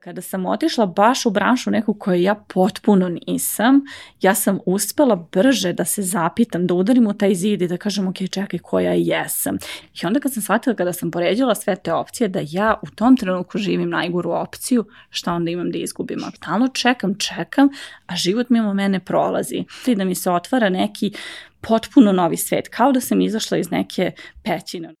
[0.00, 3.80] Kada sam otišla baš u branšu neku koju ja potpuno nisam,
[4.20, 8.08] ja sam uspela brže da se zapitam, da udarim u taj zid i da kažem
[8.08, 9.56] ok, čekaj, koja jesam.
[10.02, 13.16] I onda kad sam shvatila kada sam poređala sve te opcije da ja u tom
[13.16, 16.20] trenutku živim najgoru opciju, šta onda imam da izgubim?
[16.36, 17.68] Stalno čekam, čekam,
[18.06, 19.64] a život mimo mene prolazi.
[19.86, 21.12] I da mi se otvara neki
[21.60, 24.12] potpuno novi svet, kao da sam izašla iz neke
[24.42, 24.94] pećine.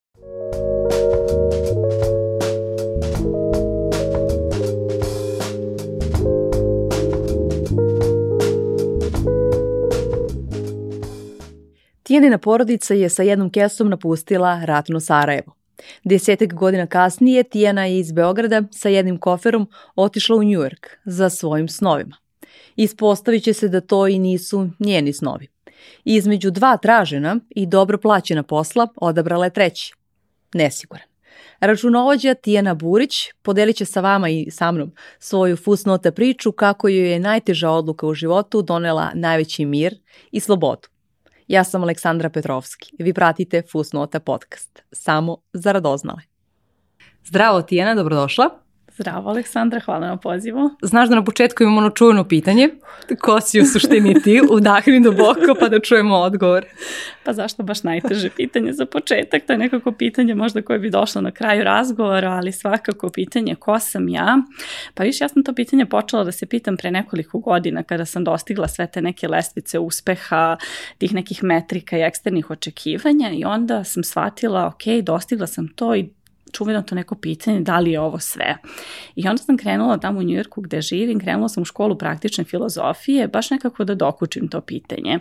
[12.08, 15.52] Tijanina porodica je sa jednom kesom napustila ratno Sarajevo.
[16.04, 21.68] Desetak godina kasnije Tijana je iz Beograda sa jednim koferom otišla u Njujork za svojim
[21.68, 22.16] snovima.
[22.76, 25.46] Ispostavit će se da to i nisu njeni snovi.
[26.04, 29.94] Između dva tražena i dobro plaćena posla odabrala je treći.
[30.54, 31.06] Nesiguran.
[31.60, 37.12] Računovođa Tijana Burić podelit će sa vama i sa mnom svoju fusnota priču kako joj
[37.12, 39.94] je najteža odluka u životu donela najveći mir
[40.30, 40.88] i slobodu.
[41.48, 42.90] Ja sam Aleksandra Petrovski.
[42.98, 44.82] Vi pratite Fusnota podcast.
[44.92, 46.20] Samo za radoznale.
[47.24, 48.67] Zdravo Tijana, dobrodošla.
[48.98, 50.70] Zdravo Aleksandra, hvala na pozivu.
[50.82, 52.68] Znaš da na početku imamo ono čujeno pitanje,
[53.20, 56.64] ko si u suštini ti, udahni duboko pa da čujemo odgovor.
[57.24, 59.46] Pa zašto baš najteže pitanje za početak?
[59.46, 63.78] To je nekako pitanje možda koje bi došlo na kraju razgovora, ali svakako pitanje ko
[63.78, 64.38] sam ja.
[64.94, 68.24] Pa više ja sam to pitanje počela da se pitam pre nekoliko godina kada sam
[68.24, 70.56] dostigla sve te neke lestvice uspeha,
[70.98, 76.08] tih nekih metrika i eksternih očekivanja i onda sam shvatila, ok, dostigla sam to i
[76.52, 78.56] čuveno to neko pitanje da li je ovo sve.
[79.16, 83.28] I onda sam krenula tamo u Njujorku gde živim, krenula sam u školu praktične filozofije,
[83.28, 85.18] baš nekako da dokučim to pitanje.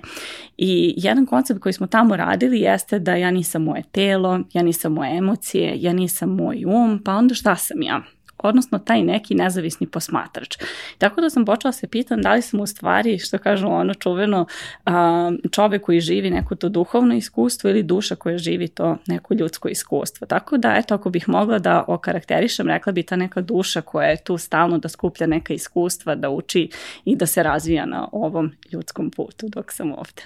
[0.57, 4.93] I jedan koncept koji smo tamo radili jeste da ja nisam moje telo, ja nisam
[4.93, 8.16] moje emocije, ja nisam moj um, pa onda šta sam ja?
[8.37, 10.57] Odnosno taj neki nezavisni posmatrač.
[10.97, 14.45] Tako da sam počela se pitam da li sam u stvari, što kažu ono čuveno,
[15.51, 20.27] čovek koji živi neko to duhovno iskustvo ili duša koja živi to neko ljudsko iskustvo.
[20.27, 24.23] Tako da, eto, ako bih mogla da okarakterišem, rekla bi ta neka duša koja je
[24.23, 26.69] tu stalno da skuplja neka iskustva, da uči
[27.05, 30.23] i da se razvija na ovom ljudskom putu dok sam ovde.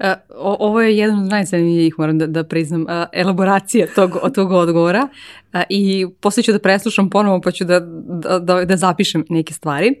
[0.00, 0.06] Uh,
[0.38, 5.08] ovo je jedan od najzanimljivijih, moram da, da priznam, uh, elaboracija tog, tog odgovora
[5.52, 9.54] uh, i posle ću da preslušam ponovo pa ću da, da, da, da zapišem neke
[9.54, 9.94] stvari.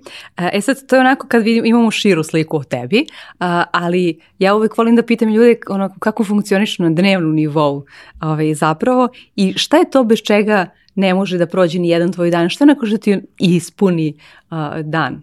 [0.52, 3.06] E sad, to je onako kad vidimo, imamo širu sliku o tebi,
[3.72, 7.84] ali ja uvek volim da pitam ljude onako, kako funkcionišu na dnevnom nivou
[8.20, 12.30] ovaj, zapravo i šta je to bez čega ne može da prođe ni jedan tvoj
[12.30, 14.14] dan, šta je onako što ti ispuni
[14.50, 15.22] uh, dan?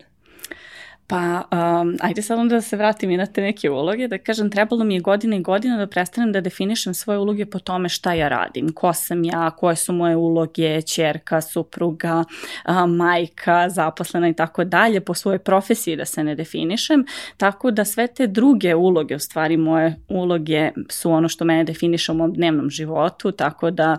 [1.09, 4.51] Pa, um, ajde sad onda da se vratim i na te neke uloge, da kažem,
[4.51, 8.13] trebalo mi je godina i godina da prestanem da definišem svoje uloge po tome šta
[8.13, 12.23] ja radim, ko sam ja, koje su moje uloge, čerka, supruga,
[12.67, 17.05] uh, majka, zaposlena i tako dalje, po svojoj profesiji da se ne definišem,
[17.37, 22.11] tako da sve te druge uloge, u stvari moje uloge su ono što mene definiše
[22.11, 23.97] u mom dnevnom životu, tako da,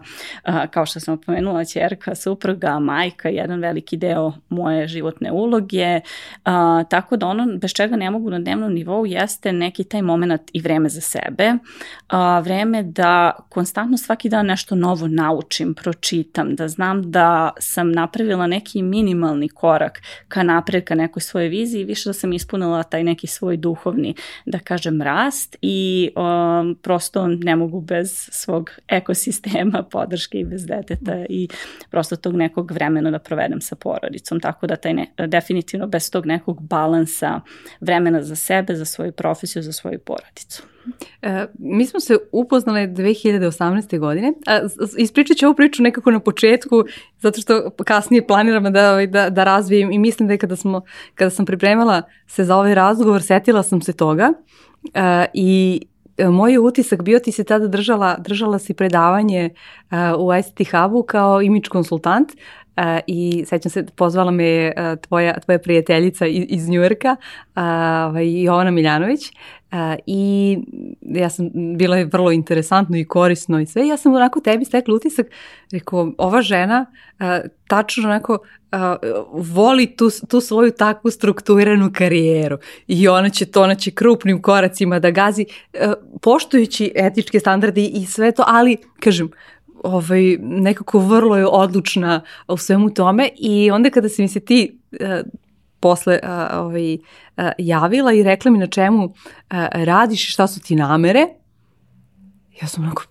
[0.48, 6.00] uh, kao što sam opomenula, čerka, supruga, majka, jedan veliki deo moje životne uloge,
[6.46, 10.50] uh, Tako da ono bez čega ne mogu na dnevnom nivou jeste neki taj moment
[10.52, 11.52] i vreme za sebe,
[12.08, 18.46] a, vreme da konstantno svaki dan nešto novo naučim, pročitam, da znam da sam napravila
[18.46, 23.26] neki minimalni korak ka napred, ka nekoj svojoj viziji, više da sam ispunila taj neki
[23.26, 24.14] svoj duhovni,
[24.46, 31.24] da kažem, rast i um, prosto ne mogu bez svog ekosistema, podrške i bez deteta
[31.28, 31.48] i
[31.90, 36.26] prosto tog nekog vremena da provedem sa porodicom, tako da taj ne, definitivno bez tog
[36.26, 37.40] nekog balansa balansa
[37.80, 40.62] vremena za sebe, za svoju profesiju, za svoju porodicu.
[41.22, 43.98] E, mi smo se upoznali 2018.
[43.98, 44.32] godine.
[44.46, 44.60] A,
[44.98, 46.84] ispričat ću ovu priču nekako na početku,
[47.18, 50.82] zato što kasnije planiramo da, ovaj, da, da razvijem i mislim da je kada, smo,
[51.14, 54.32] kada sam pripremala se za ovaj razgovor, setila sam se toga
[54.94, 55.80] e, i
[56.28, 59.50] moj utisak bio ti se tada držala, držala si predavanje
[59.90, 62.32] uh, u ICT Hubu kao image konsultant
[63.06, 64.72] i sećam se, pozvala me
[65.08, 67.16] tvoja, tvoja prijateljica iz, iz Njujorka,
[67.54, 69.20] ovaj, Jovana Miljanović.
[70.06, 70.58] I
[71.00, 74.94] ja sam, bila je vrlo interesantno i korisno i sve, ja sam onako tebi stekla
[74.94, 75.26] utisak,
[75.72, 76.86] rekao, ova žena
[77.68, 78.38] tačno onako
[79.32, 84.98] voli tu, tu svoju takvu strukturiranu karijeru i ona će to, ona će krupnim koracima
[84.98, 85.46] da gazi,
[86.22, 89.30] poštujući etičke standarde i sve to, ali, kažem,
[89.84, 94.80] ovaj, nekako vrlo je odlučna u svemu tome i onda kada se mi se ti
[94.92, 94.98] uh,
[95.80, 99.12] posle uh, ovaj, uh, javila i rekla mi na čemu uh,
[99.72, 101.26] radiš i šta su ti namere,
[102.62, 103.02] ja sam onako,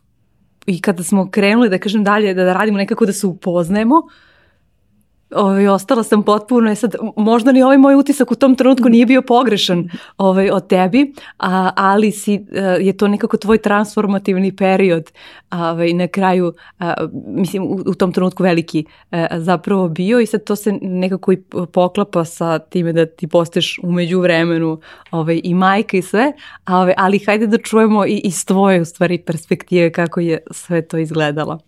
[0.65, 3.95] i kada smo krenuli da kažem dalje, da, da radimo nekako da se upoznajemo,
[5.35, 9.05] ovaj, ostala sam potpuno, je sad, možda ni ovaj moj utisak u tom trenutku nije
[9.05, 15.11] bio pogrešan ovaj, od tebi, a, ali si, a, je to nekako tvoj transformativni period
[15.51, 16.93] ovaj, na kraju, a,
[17.27, 21.37] mislim, u, u tom trenutku veliki a, zapravo bio i sad to se nekako i
[21.71, 24.79] poklapa sa time da ti postaješ umeđu vremenu
[25.11, 26.33] ovaj, i majka i sve,
[26.65, 30.81] a, ovaj, ali hajde da čujemo i iz tvoje u stvari perspektive kako je sve
[30.81, 31.59] to izgledalo.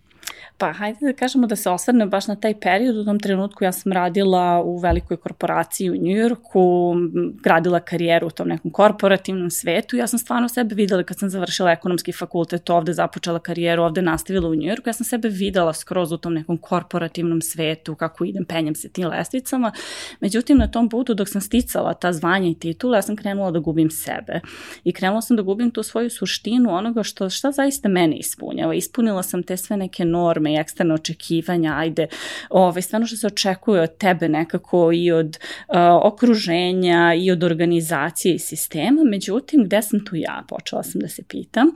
[0.62, 2.96] Pa hajde da kažemo da se osvrnem baš na taj period.
[2.96, 6.94] U tom trenutku ja sam radila u velikoj korporaciji u Njujorku,
[7.42, 9.96] gradila karijeru u tom nekom korporativnom svetu.
[9.96, 14.48] Ja sam stvarno sebe videla kad sam završila ekonomski fakultet ovde, započela karijeru ovde, nastavila
[14.48, 14.88] u Njujorku.
[14.88, 19.08] Ja sam sebe videla skroz u tom nekom korporativnom svetu, kako idem, penjam se tim
[19.08, 19.72] lestvicama.
[20.20, 23.58] Međutim, na tom putu dok sam sticala ta zvanja i titula, ja sam krenula da
[23.58, 24.40] gubim sebe.
[24.84, 28.74] I krenula sam da gubim tu svoju suštinu onoga što, šta zaista mene ispunjava.
[28.74, 32.06] Ispunila sam te sve neke norme, i eksterna očekivanja, ajde,
[32.50, 35.38] ovaj, stvarno što se očekuje od tebe nekako i od
[35.68, 40.42] uh, okruženja i od organizacije i sistema, međutim, gde sam tu ja?
[40.48, 41.66] Počela sam da se pitam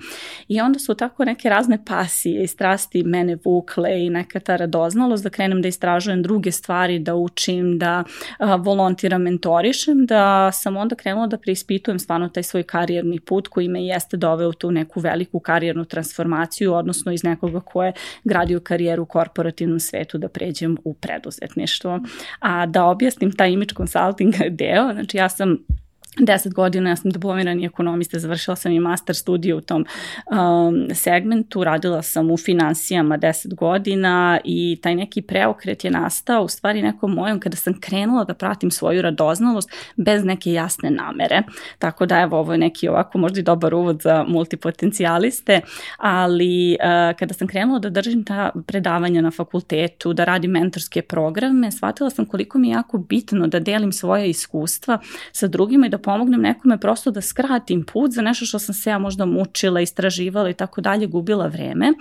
[0.49, 5.25] i onda su tako neke razne pasije i strasti mene vukle i neka ta radoznalost
[5.25, 8.05] da krenem da istražujem druge stvari, da učim, da
[8.41, 13.69] uh, volontiram, mentorišem, da sam onda krenula da preispitujem stvarno taj svoj karijerni put koji
[13.69, 17.93] me jeste doveo u tu neku veliku karijernu transformaciju, odnosno iz nekoga ko je
[18.25, 22.01] gradio karijeru u korporativnom svetu da pređem u preduzetništvo.
[22.39, 25.59] A da objasnim taj image consulting deo, znači ja sam
[26.21, 29.87] 10 godina, ja sam diplomirani ekonomista, završila sam i master studiju u tom
[30.27, 36.49] um, segmentu, radila sam u financijama 10 godina i taj neki preokret je nastao u
[36.49, 41.43] stvari nekom mojom kada sam krenula da pratim svoju radoznalost bez neke jasne namere.
[41.79, 45.61] Tako da evo ovo je neki ovako možda i dobar uvod za multipotencijaliste,
[45.97, 51.71] ali uh, kada sam krenula da držim ta predavanja na fakultetu, da radim mentorske programe,
[51.73, 54.99] shvatila sam koliko mi je jako bitno da delim svoje iskustva
[55.33, 58.91] sa drugima i da pomognem nekome prosto da skratim put za nešto što sam se
[58.91, 61.93] ja možda mučila, istraživala i tako dalje, gubila vreme.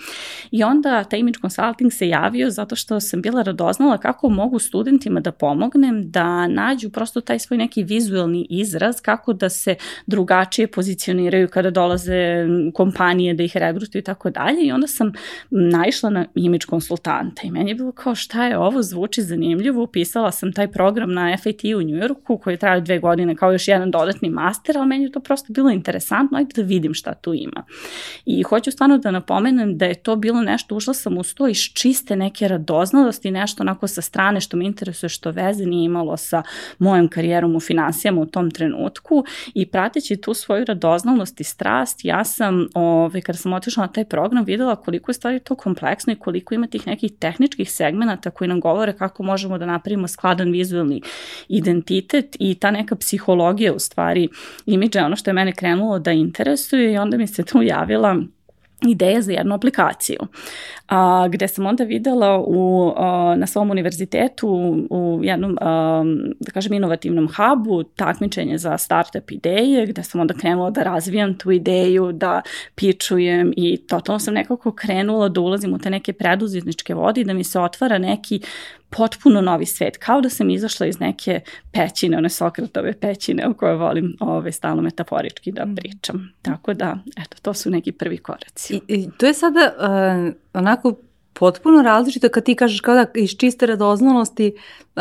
[0.51, 5.19] I onda taj image consulting se javio zato što sam bila radoznala kako mogu studentima
[5.19, 9.75] da pomognem da nađu prosto taj svoj neki vizualni izraz, kako da se
[10.05, 14.61] drugačije pozicioniraju kada dolaze kompanije da ih regrutuju i tako dalje.
[14.61, 15.11] I onda sam
[15.49, 19.83] naišla na image konsultanta i meni je bilo kao šta je ovo, zvuči zanimljivo.
[19.83, 23.94] Upisala sam taj program na FIT u Njujorku koji traje dve godine kao još jedan
[23.97, 27.63] dodatni master, ali meni je to prosto bilo interesantno, ajde da vidim šta tu ima.
[28.25, 31.57] I hoću stvarno da napomenem da je to bilo nešto, ušla sam u sto iz
[31.57, 36.43] čiste neke radoznalosti, nešto onako sa strane što me interesuje, što veze nije imalo sa
[36.79, 42.23] mojom karijerom u finansijama u tom trenutku i prateći tu svoju radoznalost i strast, ja
[42.23, 46.15] sam, ovaj, kada sam otišla na taj program, videla koliko je stvari to kompleksno i
[46.15, 51.01] koliko ima tih nekih tehničkih segmenata koji nam govore kako možemo da napravimo skladan vizualni
[51.47, 54.27] identitet i ta neka psihologija u stvari
[54.65, 58.15] imidža ono što je mene krenulo da interesuje i onda mi se tu javila
[58.87, 60.19] ideja za jednu aplikaciju,
[60.87, 64.49] a, gde sam onda videla u, a, na svom univerzitetu
[64.89, 66.03] u jednom, a,
[66.39, 71.51] da kažem, inovativnom hubu takmičenje za startup ideje, gde sam onda krenula da razvijam tu
[71.51, 72.41] ideju, da
[72.75, 77.33] pičujem i totalno sam nekako krenula da ulazim u te neke preduzetničke vode i da
[77.33, 78.41] mi se otvara neki
[78.97, 81.39] potpuno novi svet, kao da sam izašla iz neke
[81.71, 85.75] pećine, one Sokratove pećine o kojoj volim ove, stalno metaforički da mhm.
[85.75, 86.33] pričam.
[86.41, 88.73] Tako da, eto, to su neki prvi koraci.
[88.73, 90.95] I, i to je sada uh, onako
[91.39, 94.53] potpuno različito kad ti kažeš kao da iz čiste radoznalosti,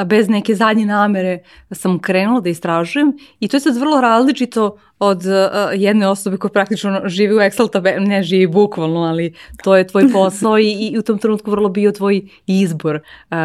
[0.06, 1.38] bez neke zadnje namere
[1.70, 5.32] sam krenula da istražujem i to je sad vrlo različito od uh,
[5.74, 10.12] jedne osobe koja praktično živi u Excel tabeli, ne živi bukvalno, ali to je tvoj
[10.12, 13.00] posao i, i u tom trenutku vrlo bio tvoj izbor
[13.30, 13.36] uh,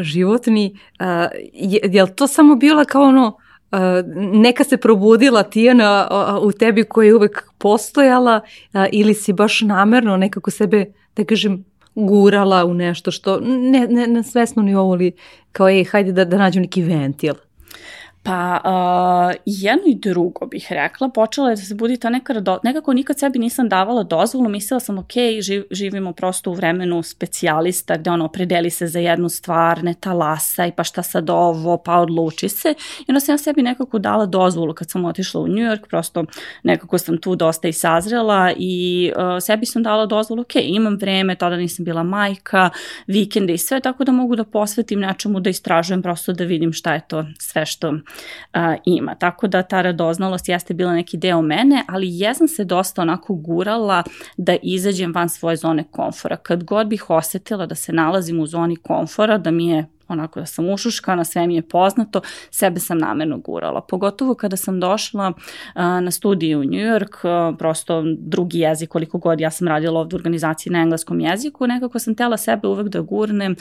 [0.00, 0.78] životni.
[1.00, 1.06] Uh,
[1.52, 3.36] je, je li to samo bila kao ono
[3.72, 3.80] Uh,
[4.32, 6.08] neka se probudila Tijana
[6.42, 8.40] u tebi koja je uvek postojala
[8.72, 10.84] uh, ili si baš namerno nekako sebe,
[11.16, 11.64] da kažem,
[11.96, 15.12] gurala u nešto što ne, ne na svesno nivou ali
[15.52, 17.34] kao ej, hajde da, da nađu neki ventil.
[18.26, 22.58] Pa uh, jedno i drugo bih rekla, počela je da se budi ta neka rado...
[22.62, 27.96] nekako nikad sebi nisam davala dozvolu, mislila sam ok, živ, živimo prosto u vremenu specijalista
[27.96, 32.48] gde ono opredeli se za jednu stvar, ne talasaj, pa šta sad ovo, pa odluči
[32.48, 32.74] se.
[33.00, 36.24] I onda sam ja sebi nekako dala dozvolu kad sam otišla u New York, prosto
[36.62, 41.34] nekako sam tu dosta i sazrela i uh, sebi sam dala dozvolu, ok, imam vreme,
[41.34, 42.70] tada nisam bila majka,
[43.06, 46.94] vikende i sve, tako da mogu da posvetim nečemu da istražujem prosto da vidim šta
[46.94, 47.92] je to sve što
[48.52, 49.14] a, ima.
[49.14, 54.02] Tako da ta radoznalost jeste bila neki deo mene, ali jesam se dosta onako gurala
[54.36, 56.36] da izađem van svoje zone komfora.
[56.36, 60.46] Kad god bih osetila da se nalazim u zoni komfora, da mi je onako da
[60.46, 62.20] sam ušuškana, sve mi je poznato,
[62.50, 63.80] sebe sam namerno gurala.
[63.80, 65.32] Pogotovo kada sam došla
[65.74, 67.16] na studiju u New York,
[67.58, 71.98] prosto drugi jezik, koliko god ja sam radila ovde u organizaciji na engleskom jeziku, nekako
[71.98, 73.56] sam tela sebe uvek da gurnem,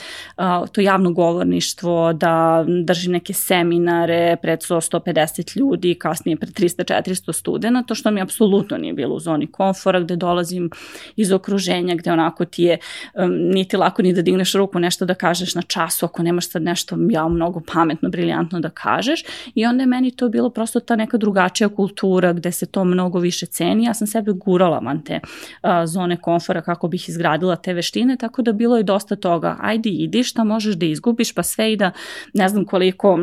[0.72, 7.96] to javno govorništvo, da držim neke seminare pred 100-150 ljudi, kasnije pred 300-400 studenta, to
[7.96, 10.70] što mi apsolutno nije bilo u zoni komfora, gde dolazim
[11.16, 12.78] iz okruženja, gde onako ti je,
[13.14, 16.50] um, nije ti lako ni da digneš ruku nešto da kažeš na času, ako nemaš
[16.50, 19.24] sad nešto ja mnogo pametno, briljantno da kažeš
[19.56, 23.20] i onda je meni to bilo prosto ta neka drugačija kultura gde se to mnogo
[23.20, 23.84] više ceni.
[23.84, 28.42] Ja sam sebe gurala van te uh, zone komfora kako bih izgradila te veštine, tako
[28.42, 31.92] da bilo je dosta toga, ajde idi šta možeš da izgubiš, pa sve i da
[32.34, 33.20] ne znam koliko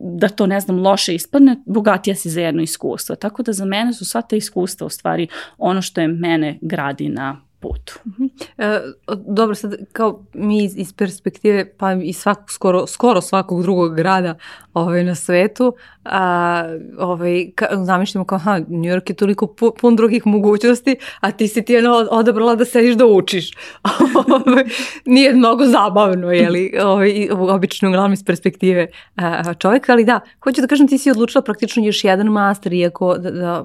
[0.00, 3.16] da to ne znam loše ispadne, bogatija si za jedno iskustvo.
[3.16, 7.08] Tako da za mene su sva ta iskustva u stvari ono što je mene gradi
[7.08, 7.98] na putu.
[8.04, 8.30] -huh.
[8.58, 8.80] e,
[9.26, 14.34] dobro, sad kao mi iz, iz perspektive, pa i svakog, skoro, skoro svakog drugog grada
[14.74, 16.64] ovaj, na svetu, a,
[16.98, 21.48] ovaj, ka, zamišljamo kao, ha, New York je toliko pu, pun drugih mogućnosti, a ti
[21.48, 23.50] si ti jedno odabrala da sediš da učiš.
[24.46, 24.64] ovaj,
[25.06, 30.66] nije mnogo zabavno, jeli, ovaj, obično uglavnom iz perspektive a, čovjeka, ali da, hoću da
[30.66, 33.64] kažem, ti si odlučila praktično još jedan master, iako da, da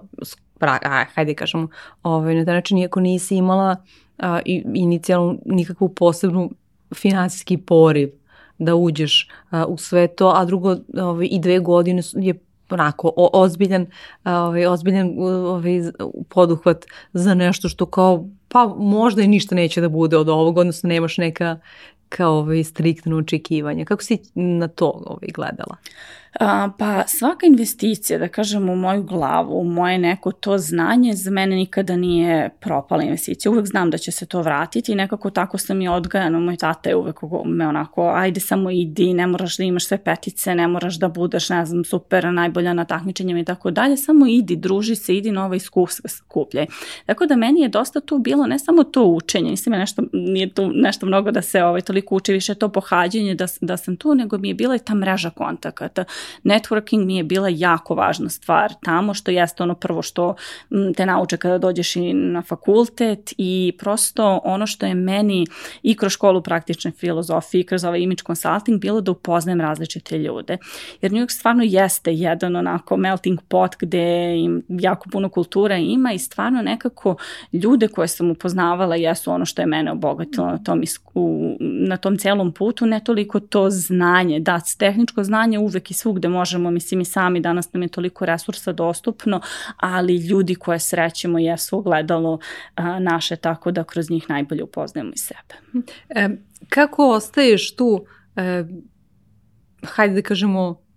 [0.60, 1.68] pra, a, hajde kažemo,
[2.04, 3.76] ovaj, na taj način, iako nisi imala
[4.18, 4.40] a,
[4.74, 6.52] inicijalnu nikakvu posebnu
[6.96, 8.10] finansijski poriv
[8.58, 12.34] da uđeš a, u sve to, a drugo ovaj, i dve godine je
[12.70, 13.86] onako o, ozbiljan,
[14.26, 15.82] ovaj, ozbiljan ovaj,
[16.30, 20.88] poduhvat za nešto što kao pa možda i ništa neće da bude od ovog, odnosno
[20.88, 21.60] nemaš neka
[22.10, 23.86] kao ovaj, striktno očekivanje.
[23.86, 25.76] Kako si na to ovaj, gledala?
[26.78, 31.56] Pa svaka investicija, da kažem, u moju glavu, u moje neko to znanje, za mene
[31.56, 33.52] nikada nije propala investicija.
[33.52, 36.40] Uvek znam da će se to vratiti i nekako tako sam i odgajana.
[36.40, 37.16] Moj tata je uvek
[37.46, 41.50] me onako, ajde samo idi, ne moraš da imaš sve petice, ne moraš da budeš,
[41.50, 45.56] ne znam, super, najbolja na takmičenjima i tako dalje, samo idi, druži se, idi nova
[45.56, 46.66] iskustva skupljaj.
[47.06, 50.54] Tako da meni je dosta tu bilo ne samo to učenje, nisam je nešto, nije
[50.54, 54.16] tu nešto mnogo da se ovaj, toliko uči, više to pohađanje da, da sam tu,
[54.16, 56.04] nego mi je bila i ta mreža kontakata
[56.44, 60.36] networking mi je bila jako važna stvar tamo, što jeste ono prvo što
[60.96, 65.46] te nauče kada dođeš i na fakultet i prosto ono što je meni
[65.84, 70.58] i kroz školu praktične filozofije i kroz ovaj image consulting bilo da upoznajem različite ljude.
[71.02, 76.14] Jer New York stvarno jeste jedan onako melting pot gde im jako puno kultura ima
[76.14, 77.16] i stvarno nekako
[77.54, 82.18] ljude koje sam upoznavala jesu ono što je mene obogatilo na tom, isku, na tom
[82.18, 87.06] celom putu, ne toliko to znanje, da, tehničko znanje uvek i svugde možemo, mislim i
[87.06, 89.42] sami danas nam je toliko resursa dostupno,
[89.78, 92.40] ali ljudi koje srećemo jesu ogledalo
[92.76, 95.84] a, naše tako da kroz njih najbolje upoznajemo i sebe.
[96.10, 96.30] E,
[96.70, 98.06] kako ostaješ tu,
[98.36, 98.64] e,
[99.84, 100.88] hajde da kažemo,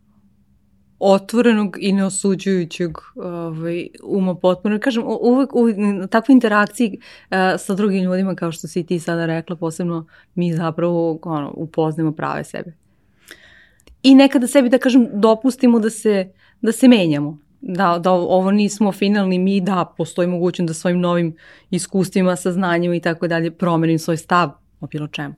[1.00, 4.78] otvorenog i neosuđujućeg ovaj, uma potpuno.
[4.80, 5.66] Kažem, uvek u
[6.10, 11.18] takvoj interakciji uh, sa drugim ljudima, kao što si ti sada rekla, posebno mi zapravo
[11.22, 12.79] ono, upoznamo prave sebe
[14.02, 17.38] i nekada sebi da kažem dopustimo da se, da se menjamo.
[17.60, 21.36] Da, da ovo nismo finalni mi, da postoji mogućnost da svojim novim
[21.70, 25.34] iskustvima, saznanjima i tako dalje promenim svoj stav o bilo čemu.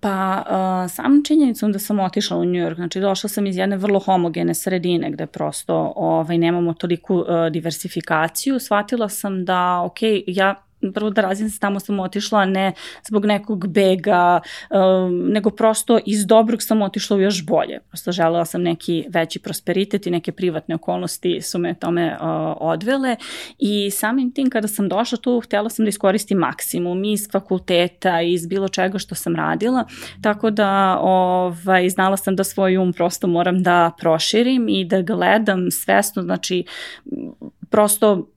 [0.00, 3.76] Pa uh, sam činjenicom da sam otišla u New York, znači došla sam iz jedne
[3.76, 10.65] vrlo homogene sredine gde prosto ovaj, nemamo toliku uh, diversifikaciju, shvatila sam da ok, ja
[10.94, 12.72] prvo da razim se tamo sam otišla ne
[13.08, 14.40] zbog nekog bega,
[14.70, 17.80] um, nego prosto iz dobrog sam otišla u još bolje.
[17.88, 22.26] Prosto želela sam neki veći prosperitet i neke privatne okolnosti su me tome uh,
[22.60, 23.16] odvele
[23.58, 28.46] i samim tim kada sam došla tu htela sam da iskoristim maksimum iz fakulteta, iz
[28.46, 29.84] bilo čega što sam radila,
[30.22, 35.70] tako da ovaj, znala sam da svoj um prosto moram da proširim i da gledam
[35.70, 36.64] svesno, znači
[37.70, 38.28] prosto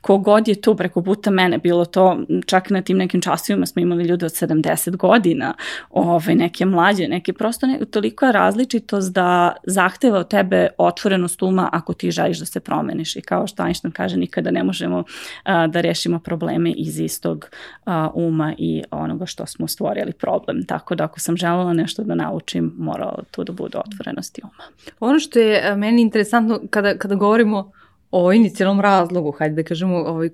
[0.00, 4.04] kogod je tu preko puta mene, bilo to čak na tim nekim časovima smo imali
[4.04, 5.54] ljude od 70 godina,
[5.90, 11.68] ove, neke mlađe, neke prosto ne, toliko je različitost da zahteva od tebe otvorenost uma
[11.72, 15.04] ako ti želiš da se promeniš i kao što Einstein kaže nikada ne možemo
[15.44, 17.50] a, da rešimo probleme iz istog
[17.84, 20.64] a, uma i onoga što smo stvorili problem.
[20.66, 24.64] Tako da ako sam želela nešto da naučim, moralo tu da bude otvorenost i uma.
[25.00, 27.72] Ono što je meni interesantno kada, kada govorimo
[28.10, 30.28] o inicijalnom razlogu, hajde da kažemo, ovaj,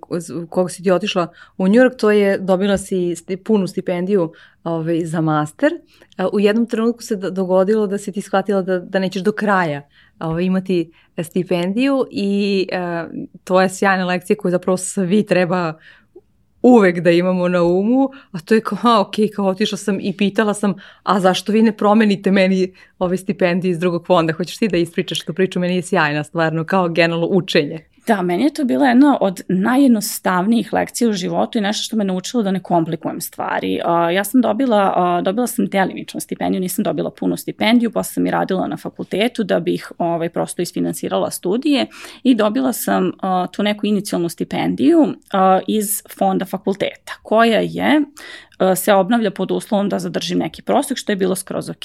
[0.49, 1.27] koga si ti otišla
[1.59, 3.15] u New York, to je dobila si
[3.45, 4.33] punu stipendiju
[4.65, 5.73] ovaj, za master.
[6.33, 9.83] U jednom trenutku se dogodilo da si ti shvatila da, da nećeš do kraja
[10.19, 13.11] ovaj, imati stipendiju i uh,
[13.45, 15.75] to je sjajna lekcija koju zapravo svi treba
[16.65, 20.17] uvek da imamo na umu, a to je kao, a, ok, kao otišla sam i
[20.17, 24.33] pitala sam, a zašto vi ne promenite meni ove stipendije iz drugog fonda?
[24.33, 25.61] Hoćeš ti da ispričaš tu priču?
[25.61, 27.94] Meni je sjajna stvarno, kao generalno učenje.
[28.07, 32.05] Da, meni je to bila jedna od najjednostavnijih lekcija u životu i nešto što me
[32.05, 33.81] naučilo da ne komplikujem stvari.
[34.15, 38.67] Ja sam dobila, dobila sam delimičnu stipendiju, nisam dobila punu stipendiju, posle sam i radila
[38.67, 41.87] na fakultetu da bih ovaj, prosto isfinansirala studije
[42.23, 43.13] i dobila sam
[43.53, 45.15] tu neku inicijalnu stipendiju
[45.67, 48.03] iz fonda fakulteta, koja je
[48.77, 51.85] se obnavlja pod uslovom da zadržim neki prosek, što je bilo skroz ok.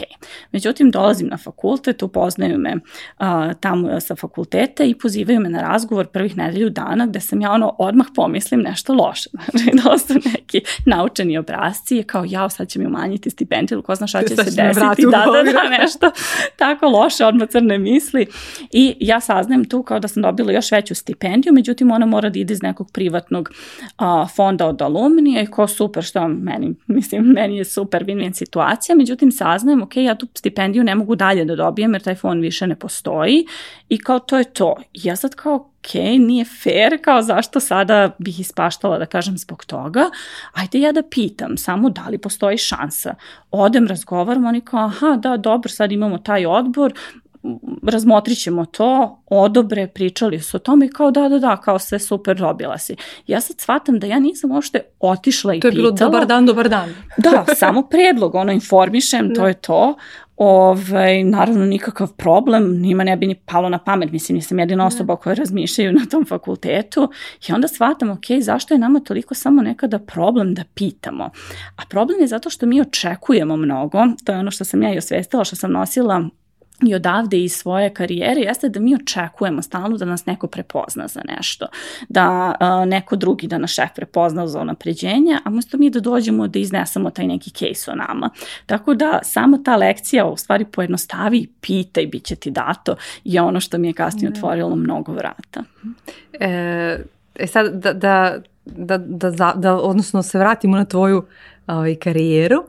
[0.51, 2.75] Međutim, dolazim na fakultet, upoznaju me
[3.17, 7.51] a, tamo sa fakulteta i pozivaju me na razgovor prvih nedelju dana gde sam ja
[7.51, 9.29] ono odmah pomislim nešto loše.
[9.49, 14.07] Znači, da su neki naučeni obrazci kao ja sad će mi umanjiti stipendiju, ko zna
[14.07, 16.11] šta će se desiti, da, da, da, nešto
[16.55, 18.27] tako loše, odmah crne misli.
[18.71, 22.39] I ja saznajem tu kao da sam dobila još veću stipendiju, međutim ona mora da
[22.39, 23.49] ide iz nekog privatnog
[23.97, 28.95] a, fonda od alumnija i ko super što meni mislim, meni je super win-win situacija,
[28.95, 32.67] međutim saznajem, ok, ja tu stipendiju ne mogu dalje da dobijem jer taj fond više
[32.67, 33.45] ne postoji
[33.89, 34.75] i kao to je to.
[34.93, 39.65] I ja sad kao, ok, nije fair, kao zašto sada bih ispaštala da kažem zbog
[39.65, 40.09] toga,
[40.53, 43.15] ajde ja da pitam samo da li postoji šansa.
[43.51, 46.93] Odem, razgovaram, oni kao, aha, da, dobro, sad imamo taj odbor,
[47.83, 51.99] razmotrit ćemo to, odobre, pričali su o tome i kao da, da, da, kao sve
[51.99, 52.95] super, dobila si.
[53.27, 55.71] Ja sad shvatam da ja nisam uopšte otišla i pitala.
[55.71, 56.89] To je bilo dobar dan, dobar dan.
[57.17, 59.33] da, samo predlog, ono, informišem, da.
[59.33, 59.95] to je to.
[60.35, 65.15] Ovaj, naravno, nikakav problem, njima ne bi ni palo na pamet, mislim, nisam jedina osoba
[65.15, 67.11] koja razmišljaju na tom fakultetu
[67.49, 71.29] i onda shvatam, ok, zašto je nama toliko samo nekada problem da pitamo?
[71.75, 74.97] A problem je zato što mi očekujemo mnogo, to je ono što sam ja i
[74.97, 76.29] osvestila, što sam nosila
[76.87, 81.21] i odavde iz svoje karijere jeste da mi očekujemo stalno da nas neko prepozna za
[81.37, 81.67] nešto,
[82.09, 86.47] da uh, neko drugi da nas šef prepozna za unapređenje, a možda mi da dođemo
[86.47, 88.29] da iznesemo taj neki case o nama.
[88.65, 92.95] Tako da samo ta lekcija u stvari pojednostavi i pita i bit će ti dato
[93.23, 95.63] je ono što mi je kasnije otvorilo mnogo vrata.
[96.39, 97.03] E,
[97.35, 101.25] e sad da, da, da, da, da, odnosno se vratimo na tvoju
[101.67, 102.63] ovaj, karijeru,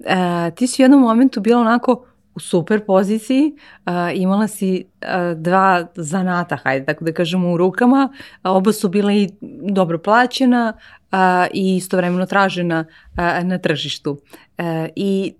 [0.00, 2.04] e, ti si u jednom momentu bila onako
[2.36, 3.52] u super poziciji,
[3.86, 8.88] uh, imala si uh, dva zanata, hajde tako da kažemo, u rukama, uh, oba su
[8.88, 9.28] bila i
[9.70, 10.72] dobro plaćena
[11.12, 11.18] uh,
[11.54, 14.10] i istovremeno tražena uh, na tržištu.
[14.10, 14.64] Uh,
[14.96, 15.34] I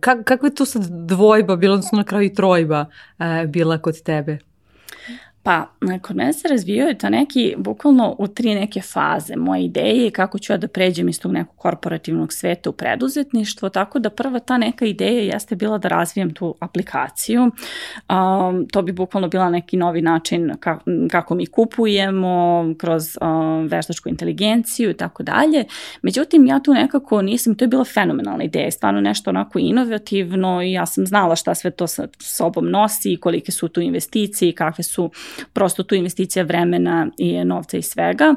[0.00, 2.86] kak, kakva je tu sad dvojba bila, odnosno na kraju trojba
[3.18, 4.38] uh, bila kod tebe?
[5.48, 5.66] Pa,
[6.02, 9.36] kod mene se razvijaju to neki, bukvalno u tri neke faze.
[9.36, 13.98] Moje ideje kako ću ja da pređem iz tog nekog korporativnog sveta u preduzetništvo, tako
[13.98, 17.42] da prva ta neka ideja jeste bila da razvijem tu aplikaciju.
[17.42, 24.08] Um, to bi bukvalno bila neki novi način kako, kako mi kupujemo, kroz um, veštačku
[24.08, 25.64] inteligenciju i tako dalje.
[26.02, 30.72] Međutim, ja tu nekako nisam, to je bila fenomenalna ideja, stvarno nešto onako inovativno i
[30.72, 34.54] ja sam znala šta sve to sa sobom nosi i kolike su tu investicije i
[34.54, 35.10] kakve su
[35.52, 38.34] prosto tu investicija vremena i novca i svega,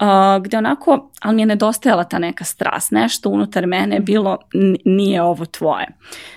[0.00, 4.38] uh, gde onako, ali mi je nedostajala ta neka strast, nešto unutar mene bilo
[4.84, 5.86] nije ovo tvoje.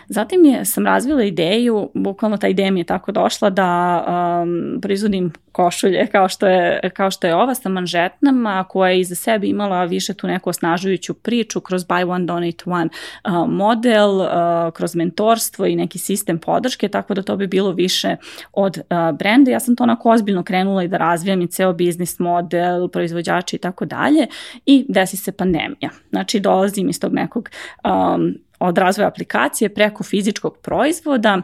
[0.08, 5.34] Zatim je, sam razvila ideju, bukvalno ta ideja mi je tako došla da um, proizvodim
[5.52, 9.84] košulje kao što je, kao što je ova sa manžetnama koja je iza sebe imala
[9.84, 12.90] više tu neku osnažujuću priču kroz buy one donate one
[13.26, 14.28] uh, model, uh,
[14.74, 18.16] kroz mentorstvo i neki sistem podrške, tako da to bi bilo više
[18.54, 19.52] od uh, brenda.
[19.52, 23.60] Ja sam to onako ozbiljno krenula i da razvijam i ceo biznis model, proizvođači i
[23.60, 24.28] tako dalje
[24.66, 25.90] i desi se pandemija.
[26.10, 27.50] Znači dolazim iz tog nekog
[27.84, 31.42] um, od razvoja aplikacije preko fizičkog proizvoda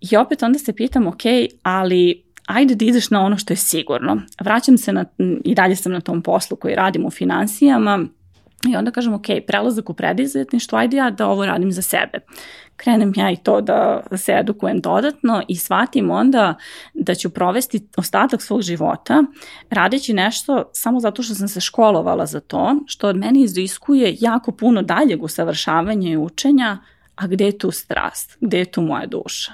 [0.00, 1.22] i opet onda se pitam, ok,
[1.62, 4.22] ali ajde da ideš na ono što je sigurno.
[4.40, 5.04] Vraćam se na,
[5.44, 8.06] i dalje sam na tom poslu koji radim u financijama,
[8.68, 12.18] I onda kažem, ok, prelazak u predizetništvo, ajde ja da ovo radim za sebe.
[12.76, 16.54] Krenem ja i to da se edukujem dodatno i shvatim onda
[16.94, 19.24] da ću provesti ostatak svog života
[19.70, 24.52] radeći nešto samo zato što sam se školovala za to, što od mene iziskuje jako
[24.52, 26.78] puno daljeg usavršavanja i učenja,
[27.16, 29.52] a gde je tu strast, gde je tu moja duša.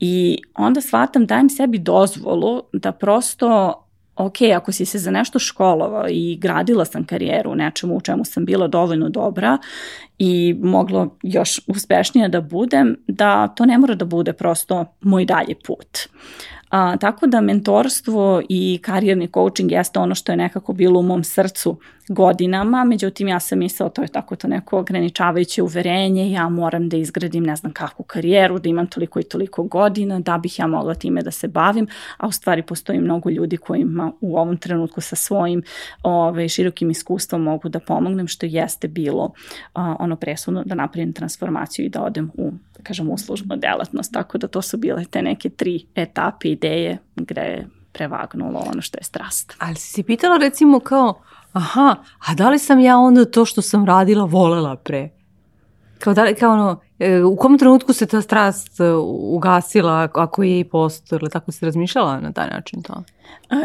[0.00, 3.80] I onda shvatam, dajem sebi dozvolu da prosto
[4.16, 8.24] ok, ako si se za nešto školovao i gradila sam karijeru u nečemu u čemu
[8.24, 9.58] sam bila dovoljno dobra
[10.18, 15.54] i moglo još uspešnije da budem, da to ne mora da bude prosto moj dalje
[15.66, 15.98] put.
[16.74, 21.24] A, tako da mentorstvo i karijerni coaching jeste ono što je nekako bilo u mom
[21.24, 21.76] srcu
[22.08, 26.96] godinama, međutim ja sam mislila to je tako to neko ograničavajuće uverenje, ja moram da
[26.96, 30.94] izgradim ne znam kakvu karijeru, da imam toliko i toliko godina, da bih ja mogla
[30.94, 35.16] time da se bavim, a u stvari postoji mnogo ljudi kojima u ovom trenutku sa
[35.16, 35.62] svojim
[36.02, 39.32] ove, ovaj, širokim iskustvom mogu da pomognem, što jeste bilo
[39.74, 42.52] a, ono presudno da napravim transformaciju i da odem u,
[42.84, 47.68] kažem, uslužnu delatnost, tako da to su bile te neke tri etape ideje gde je
[47.92, 49.54] prevagnulo ono što je strast.
[49.58, 51.20] Ali si pitala recimo kao,
[51.52, 55.08] aha, a da li sam ja onda to što sam radila volela pre?
[55.98, 56.80] Kao, da li, kao ono,
[57.24, 62.20] u kom trenutku se ta strast e, ugasila ako je i postojala, tako si razmišljala
[62.20, 63.02] na taj način to?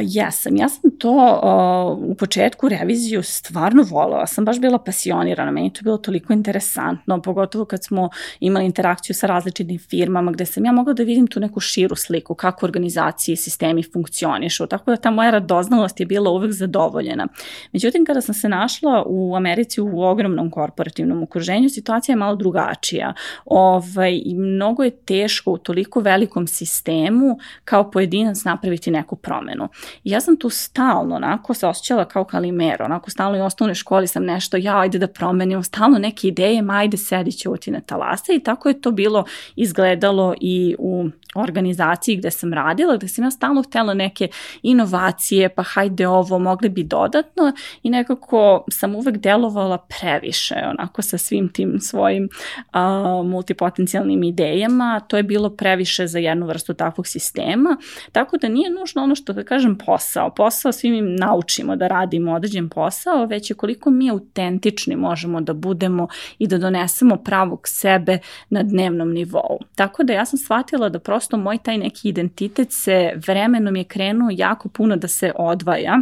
[0.01, 0.55] Jesam.
[0.55, 1.09] Ja sam to
[1.43, 4.27] uh, u početku reviziju stvarno volala.
[4.27, 5.51] Sam baš bila pasionirana.
[5.51, 10.65] Meni to bilo toliko interesantno, pogotovo kad smo imali interakciju sa različitim firmama gde sam
[10.65, 14.67] ja mogla da vidim tu neku širu sliku kako organizacije i sistemi funkcionišu.
[14.67, 17.27] Tako da ta moja radoznalost je bila uvek zadovoljena.
[17.73, 23.13] Međutim, kada sam se našla u Americi u ogromnom korporativnom okruženju, situacija je malo drugačija.
[23.45, 29.67] Ovaj, I mnogo je teško u toliko velikom sistemu kao pojedinac napraviti neku promenu.
[30.03, 33.75] I ja sam tu stalno onako se osjećala kao kalimero, onako stalno i u osnovnoj
[33.75, 37.79] školi sam nešto, ja ajde da promenim, stalno neke ideje, ma ajde sedi ćuti na
[37.79, 43.23] talasa i tako je to bilo izgledalo i u organizaciji gde sam radila, gde sam
[43.23, 44.27] ja stalno htela neke
[44.61, 51.17] inovacije, pa hajde ovo, mogli bi dodatno i nekako sam uvek delovala previše, onako sa
[51.17, 52.79] svim tim svojim uh,
[53.23, 57.77] multipotencijalnim idejama, to je bilo previše za jednu vrstu takvog sistema,
[58.11, 60.33] tako da nije nužno ono što da kažem posao.
[60.35, 65.53] Posao svi mi naučimo da radimo određen posao, već je koliko mi autentični možemo da
[65.53, 66.07] budemo
[66.39, 68.19] i da donesemo pravog sebe
[68.49, 69.59] na dnevnom nivou.
[69.75, 74.29] Tako da ja sam shvatila da prosto moj taj neki identitet se vremenom je krenuo
[74.31, 76.01] jako puno da se odvaja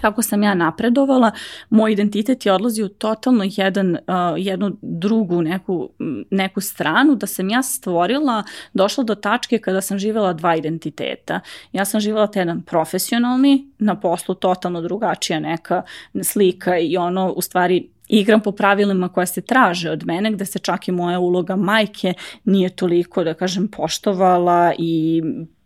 [0.00, 1.30] kako sam ja napredovala,
[1.70, 3.98] moj identitet je odlazio totalno jedan, uh,
[4.36, 5.90] jednu drugu neku,
[6.30, 11.40] neku stranu, da sam ja stvorila, došla do tačke kada sam živela dva identiteta.
[11.72, 15.82] Ja sam živela te jedan profesionalni, na poslu totalno drugačija neka
[16.22, 20.58] slika i ono, u stvari, igram po pravilima koja se traže od mene, gde se
[20.58, 25.22] čak i moja uloga majke nije toliko, da kažem, poštovala i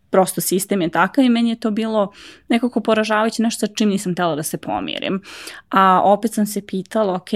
[0.09, 2.11] prosto sistem je takav i meni je to bilo
[2.47, 5.21] nekako poražavajuće nešto sa čim nisam tela da se pomirim.
[5.69, 7.29] A opet sam se pitala, ok,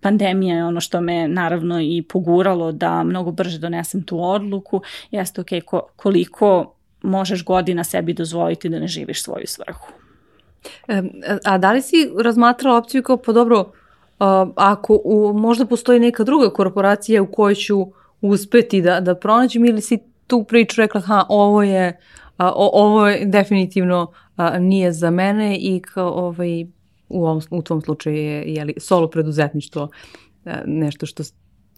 [0.00, 5.40] pandemija je ono što me naravno i poguralo da mnogo brže donesem tu odluku, jeste
[5.40, 9.86] ok, ko, koliko možeš godina sebi dozvoliti da ne živiš svoju svrhu.
[10.88, 11.02] E,
[11.44, 13.72] a da li si razmatrala opciju kao, pa dobro,
[14.56, 17.86] ako u, možda postoji neka druga korporacija u kojoj ću
[18.20, 21.98] uspeti da, da pronađem ili si tu priču rekla, ha, ovo je,
[22.36, 26.62] a, o, ovo je definitivno a, nije za mene i kao, ovaj,
[27.08, 29.88] u, ovom, u tom slučaju je jeli, solo preduzetništvo
[30.44, 31.22] a, nešto što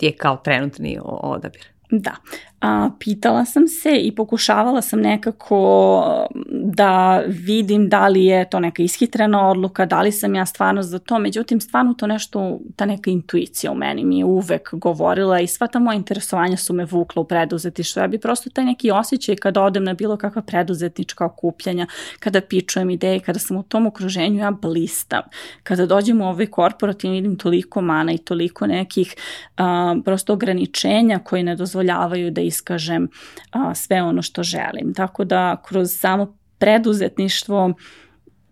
[0.00, 1.62] je kao trenutni odabir.
[1.90, 2.16] Da.
[2.64, 8.82] A, pitala sam se i pokušavala sam nekako da vidim da li je to neka
[8.82, 13.10] ishitrena odluka, da li sam ja stvarno za to, međutim stvarno to nešto, ta neka
[13.10, 17.22] intuicija u meni mi je uvek govorila i sva ta moja interesovanja su me vukla
[17.22, 18.02] u preduzetištvo.
[18.02, 21.86] Ja bi prosto taj neki osjećaj kada odem na bilo kakva preduzetnička okupljanja,
[22.18, 25.22] kada pičujem ideje, kada sam u tom okruženju, ja blistam.
[25.62, 29.14] Kada dođem u ovaj korporativ vidim toliko mana i toliko nekih
[29.56, 31.83] a, prosto ograničenja koji ne dozvoljavaju
[32.30, 33.08] da iskažem
[33.50, 34.94] a, sve ono što želim.
[34.94, 37.74] Tako da kroz samo preduzetništvo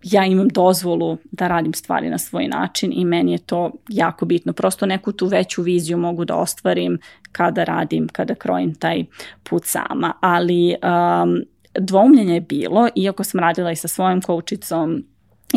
[0.03, 4.53] ja imam dozvolu da radim stvari na svoj način i meni je to jako bitno.
[4.53, 6.99] Prosto neku tu veću viziju mogu da ostvarim
[7.33, 9.05] kada radim, kada krojim taj
[9.43, 10.13] put sama.
[10.21, 11.41] Ali um,
[11.75, 15.05] dvoumljenje je bilo, iako sam radila i sa svojom koučicom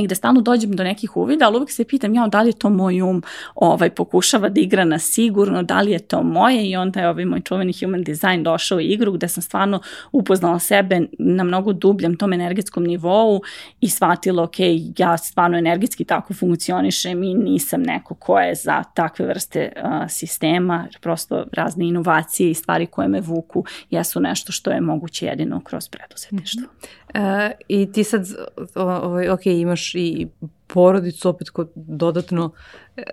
[0.02, 2.54] i gde stalno dođem do nekih uvida, ali uvek se pitam ja da li je
[2.54, 3.24] to moj um
[3.56, 7.26] ovaj, pokušava da igra na sigurno, da li je to moje i onda je ovaj
[7.26, 9.82] moj čuveni human design došao u igru gde sam stvarno
[10.12, 13.42] upoznala sebe na mnogo dubljem tom energetskom nivou
[13.82, 14.56] i shvatila ok,
[14.98, 20.88] ja stvarno energetski tako funkcionišem i nisam neko ko je za takve vrste uh, sistema,
[21.02, 25.90] prosto razne inovacije i stvari koje me vuku jesu nešto što je moguće jedino kroz
[25.90, 26.62] preduzetništvo.
[26.62, 27.06] Mm -hmm.
[27.16, 28.28] Uh, I ti sad,
[28.76, 30.28] ovaj, ok, imaš i
[30.68, 32.52] porodicu opet kod dodatno
[32.98, 33.04] e,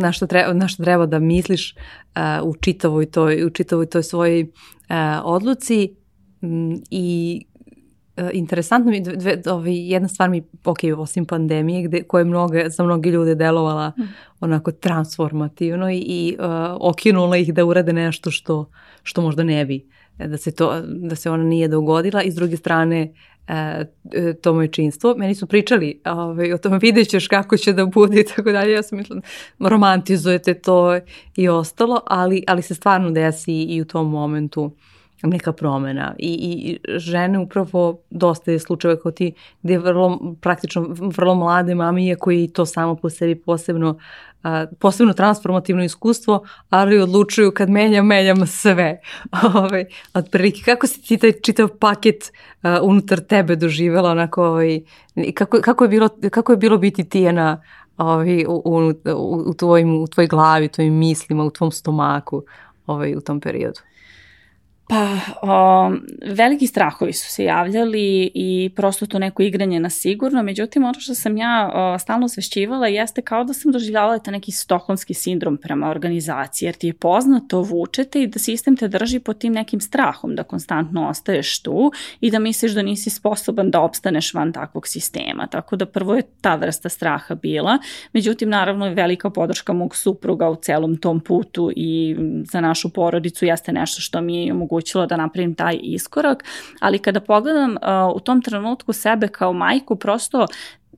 [0.00, 4.02] na što treba, na što treba da misliš uh, u čitavoj toj, u čitavoj toj
[4.02, 4.48] svojoj uh,
[5.24, 5.94] odluci
[6.40, 7.44] um, i
[8.32, 12.84] interesantno mi, dve, ovaj, jedna stvar mi, ok, osim pandemije, gde, koja je mnoge, za
[12.84, 14.02] mnogi ljude delovala mm.
[14.40, 16.46] onako transformativno i, i uh,
[16.80, 18.70] okinula ih da urade nešto što,
[19.02, 22.56] što možda ne bi da se, to, da se ona nije dogodila i s druge
[22.56, 23.12] strane
[23.48, 25.14] e, e to moje činstvo.
[25.16, 28.72] Meni su pričali ovaj, o tome, vidjet ćeš kako će da bude i tako dalje.
[28.72, 29.20] Ja sam mislila,
[29.58, 30.98] romantizujete to
[31.36, 34.72] i ostalo, ali, ali se stvarno desi i u tom momentu
[35.22, 41.34] neka promena I, i žene upravo dosta je slučajeva kao ti gde vrlo praktično vrlo
[41.34, 43.98] mlade mamije koji to samo po sebi posebno
[44.42, 49.00] a, posebno transformativno iskustvo, ali odlučuju kad menjam, menjam sve.
[49.42, 54.80] Ove, ovaj, otprilike, kako si ti taj čitav paket a, unutar tebe doživela, onako, ovaj,
[55.34, 57.62] kako, kako, je bilo, kako je bilo biti Tijena
[57.96, 58.92] ovaj, u, u,
[59.50, 62.42] u, tvojim, u tvoj glavi, tvojim mislima, u tvom stomaku
[62.86, 63.80] ovaj, u tom periodu?
[64.88, 65.90] Pa, o,
[66.34, 71.14] veliki strahovi su se javljali i prosto to neko igranje na sigurno, međutim ono što
[71.14, 75.90] sam ja o, stalno osvešćivala jeste kao da sam doživljavala ta neki stokholmski sindrom prema
[75.90, 80.36] organizaciji, jer ti je poznato, vučete i da sistem te drži pod tim nekim strahom,
[80.36, 85.46] da konstantno ostaješ tu i da misliš da nisi sposoban da opstaneš van takvog sistema.
[85.46, 87.78] Tako da prvo je ta vrsta straha bila,
[88.12, 92.16] međutim naravno je velika podrška mog supruga u celom tom putu i
[92.52, 96.44] za našu porodicu jeste nešto što mi je omogućilo omogućilo da napravim taj iskorak,
[96.80, 100.46] ali kada pogledam uh, u tom trenutku sebe kao majku, prosto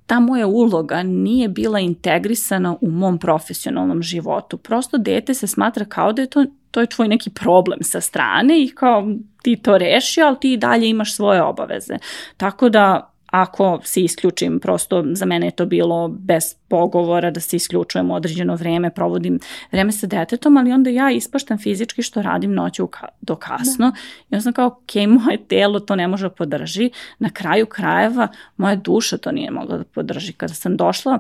[0.07, 4.59] ta moja uloga nije bila integrisana u mom profesionalnom životu.
[4.59, 8.63] Prosto dete se smatra kao da je to, to je tvoj neki problem sa strane
[8.63, 9.09] i kao
[9.43, 11.99] ti to reši, ali ti i dalje imaš svoje obaveze.
[12.37, 17.57] Tako da ako se isključim, prosto za mene je to bilo bez pogovora da se
[17.57, 19.39] isključujem određeno vreme, provodim
[19.73, 22.89] vreme sa detetom, ali onda ja ispaštam fizički što radim noću
[23.21, 23.97] do kasno da.
[24.31, 28.29] i onda sam kao, ok, moje telo to ne može da podrži, na kraju krajeva
[28.57, 30.33] moja duša to nije mogla da podrži.
[30.33, 31.19] Kada sam došla,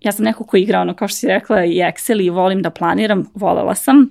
[0.00, 2.70] ja sam neko ko igra, ono kao što si rekla, i Excel i volim da
[2.70, 4.08] planiram, volela sam,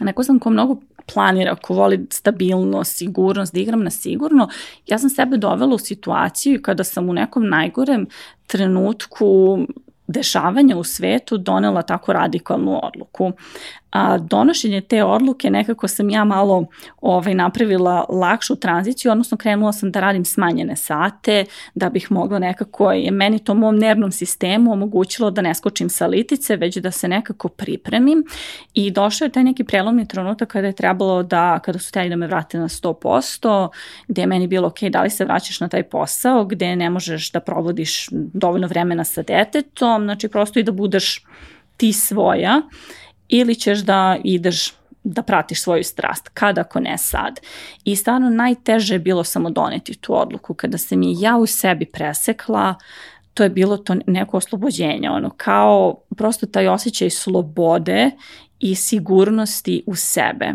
[0.00, 0.80] neko sam ko mnogo
[1.12, 4.48] planira, ako voli stabilnost, sigurnost, da igram na sigurno,
[4.86, 8.06] ja sam sebe dovela u situaciju kada sam u nekom najgorem
[8.46, 9.58] trenutku
[10.06, 13.32] dešavanja u svetu donela tako radikalnu odluku.
[13.94, 16.66] A, donošenje te odluke nekako sam ja malo
[17.00, 22.92] ovaj, napravila lakšu tranziciju, odnosno krenula sam da radim smanjene sate, da bih mogla nekako,
[22.92, 27.08] je meni to mom nervnom sistemu omogućilo da ne skočim sa litice, već da se
[27.08, 28.24] nekako pripremim.
[28.74, 32.16] I došao je taj neki prelomni trenutak kada je trebalo da, kada su teli da
[32.16, 33.68] me vrate na 100%,
[34.08, 37.32] gde je meni bilo ok, da li se vraćaš na taj posao, gde ne možeš
[37.32, 41.24] da provodiš dovoljno vremena sa detetom, znači prosto i da budeš
[41.76, 42.62] ti svoja
[43.28, 44.72] ili ćeš da ideš
[45.04, 47.40] da pratiš svoju strast, kad ako ne sad.
[47.84, 50.54] I stvarno najteže je bilo samo doneti tu odluku.
[50.54, 52.74] Kada se mi ja u sebi presekla,
[53.34, 58.10] to je bilo to neko oslobođenje, ono, kao prosto taj osjećaj slobode
[58.60, 60.52] i sigurnosti u sebe.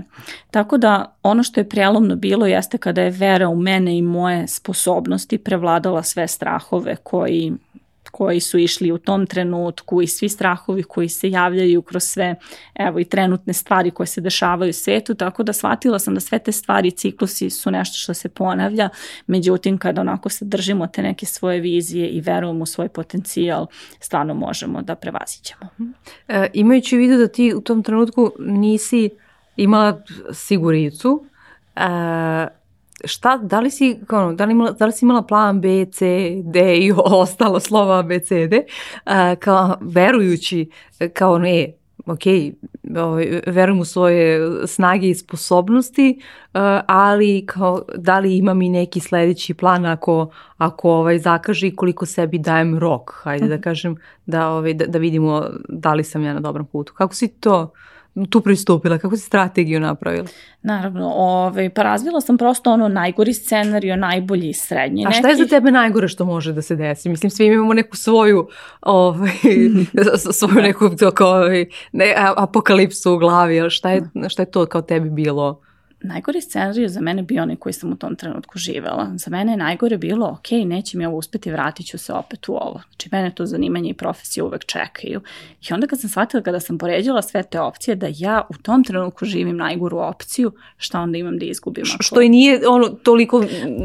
[0.52, 4.48] Tako da ono što je prelomno bilo jeste kada je vera u mene i moje
[4.48, 7.54] sposobnosti prevladala sve strahove koji
[8.12, 12.36] koji su išli u tom trenutku i svi strahovi koji se javljaju kroz sve
[12.76, 16.40] evo i trenutne stvari koje se dešavaju u svetu, tako da shvatila sam da sve
[16.40, 18.90] te stvari i ciklusi su nešto što se ponavlja,
[19.28, 23.68] međutim kada onako se držimo te neke svoje vizije i verujemo u svoj potencijal,
[24.00, 25.70] stvarno možemo da prevazićemo.
[26.28, 29.10] E, imajući u vidu da ti u tom trenutku nisi
[29.56, 30.02] imala
[30.34, 31.26] siguricu,
[31.76, 32.59] e,
[33.06, 36.32] šta, da li si, kao, da li, imala, da li si imala plan B, C,
[36.44, 38.64] D i ostalo slova B, C, D,
[39.06, 40.70] uh, kao verujući,
[41.14, 41.74] kao ne,
[42.06, 42.22] ok,
[42.98, 46.20] ovaj, verujem u svoje snage i sposobnosti,
[46.54, 51.76] uh, ali kao, da li imam i neki sledeći plan ako, ako ovaj, zakaže i
[51.76, 53.64] koliko sebi dajem rok, hajde da mhm.
[53.64, 56.94] kažem, da, ovaj, da, da vidimo da li sam ja na dobrom putu.
[56.94, 57.74] Kako si to
[58.26, 58.98] tu pristupila?
[58.98, 60.28] Kako si strategiju napravila?
[60.62, 65.06] Naravno, ovaj, pa razvila sam prosto ono najgori scenariju, najbolji srednji.
[65.08, 67.10] A šta je za tebe najgore što može da se desi?
[67.10, 68.48] Mislim, svi imamo neku svoju,
[68.82, 69.32] ovaj,
[70.40, 70.62] svoju da.
[70.62, 74.30] neku toko, ovaj, ne, apokalipsu u glavi, ali šta je, da.
[74.30, 75.62] šta je to kao tebi bilo?
[76.02, 79.12] Najgori scenarij za mene bio onaj koji sam u tom trenutku živela.
[79.16, 82.54] Za mene je najgore bilo, ok, neće mi ovo uspeti, vratit ću se opet u
[82.54, 82.82] ovo.
[82.90, 85.22] Znači, mene to zanimanje i profesije uvek čekaju.
[85.70, 88.84] I onda kad sam shvatila, kada sam poređala sve te opcije, da ja u tom
[88.84, 91.84] trenutku živim najgoru opciju, šta onda imam da izgubim?
[91.94, 92.04] Ako...
[92.04, 93.38] Što i nije ono toliko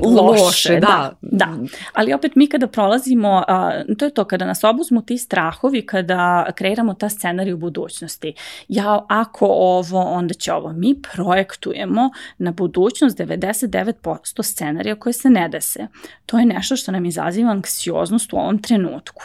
[0.03, 1.13] loše, loše da.
[1.21, 1.45] da.
[1.47, 1.59] Da,
[1.93, 6.53] ali opet mi kada prolazimo, a, to je to, kada nas obuzmu ti strahovi, kada
[6.55, 8.35] kreiramo ta scenarij u budućnosti.
[8.69, 10.73] Ja, ako ovo, onda će ovo.
[10.73, 12.04] Mi projektujemo
[12.39, 15.87] na budućnost 99% scenarija koje se ne dese.
[16.27, 19.23] To je nešto što nam izaziva anksioznost u ovom trenutku.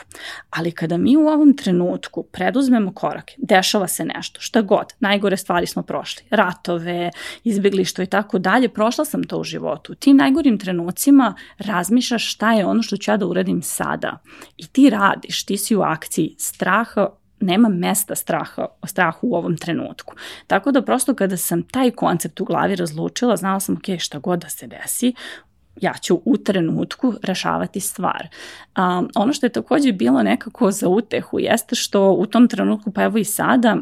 [0.49, 5.67] Ali kada mi u ovom trenutku preduzmemo korake, dešava se nešto, šta god, najgore stvari
[5.67, 7.11] smo prošli, ratove,
[7.43, 9.91] izbjeglištvo i tako dalje, prošla sam to u životu.
[9.91, 14.17] U tim najgorim trenucima razmišljaš šta je ono što ću ja da uradim sada.
[14.57, 20.15] I ti radiš, ti si u akciji, straha nema mesta straha, strahu u ovom trenutku.
[20.47, 24.39] Tako da prosto kada sam taj koncept u glavi razlučila, znala sam, ok, šta god
[24.39, 25.13] da se desi,
[25.81, 28.27] ja ću u trenutku rešavati stvar.
[28.77, 33.03] Um, ono što je takođe bilo nekako za utehu jeste što u tom trenutku, pa
[33.03, 33.77] evo i sada,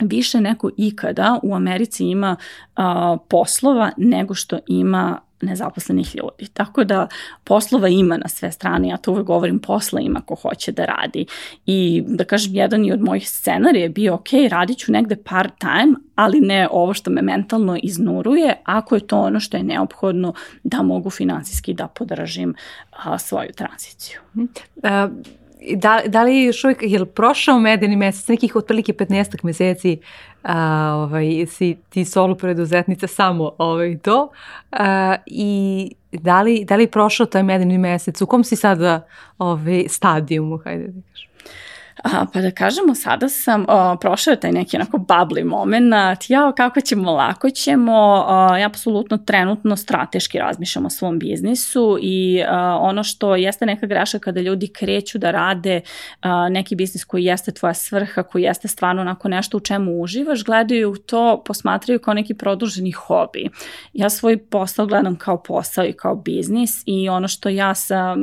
[0.00, 2.36] više neko ikada u Americi ima
[2.76, 2.84] uh,
[3.28, 6.52] poslova nego što ima nezaposlenih ljudi.
[6.52, 7.08] Tako da
[7.44, 11.26] poslova ima na sve strane, ja to uvek govorim, posla ima ko hoće da radi.
[11.66, 15.52] I da kažem, jedan i od mojih scenarija je bio, ok, radit ću negde part
[15.58, 20.32] time, ali ne ovo što me mentalno iznuruje, ako je to ono što je neophodno
[20.64, 22.54] da mogu finansijski da podržim
[22.90, 24.20] a, svoju tranziciju.
[24.34, 25.36] Uh,
[25.74, 29.98] da, da li još uvijek, je li prošao medeni mesec, nekih otprilike 15 meseci
[30.42, 34.30] a, ovaj, si ti solo preduzetnica samo ovaj, to
[34.72, 39.06] a, i da li, da li prošao taj medeni mesec, u kom si sada
[39.38, 41.25] ovaj, stadijumu, hajde da kažem?
[42.04, 45.94] A, pa da kažemo, sada sam o, prošao taj neki onako bubbly moment,
[46.28, 52.42] jao kako ćemo, lako ćemo, o, ja apsolutno trenutno strateški razmišljam o svom biznisu i
[52.42, 55.80] o, ono što jeste neka greša kada ljudi kreću da rade
[56.22, 60.44] o, neki biznis koji jeste tvoja svrha, koji jeste stvarno onako nešto u čemu uživaš,
[60.44, 63.48] gledaju to, posmatraju kao neki produženi hobi.
[63.92, 68.16] Ja svoj posao gledam kao posao i kao biznis i ono što ja sa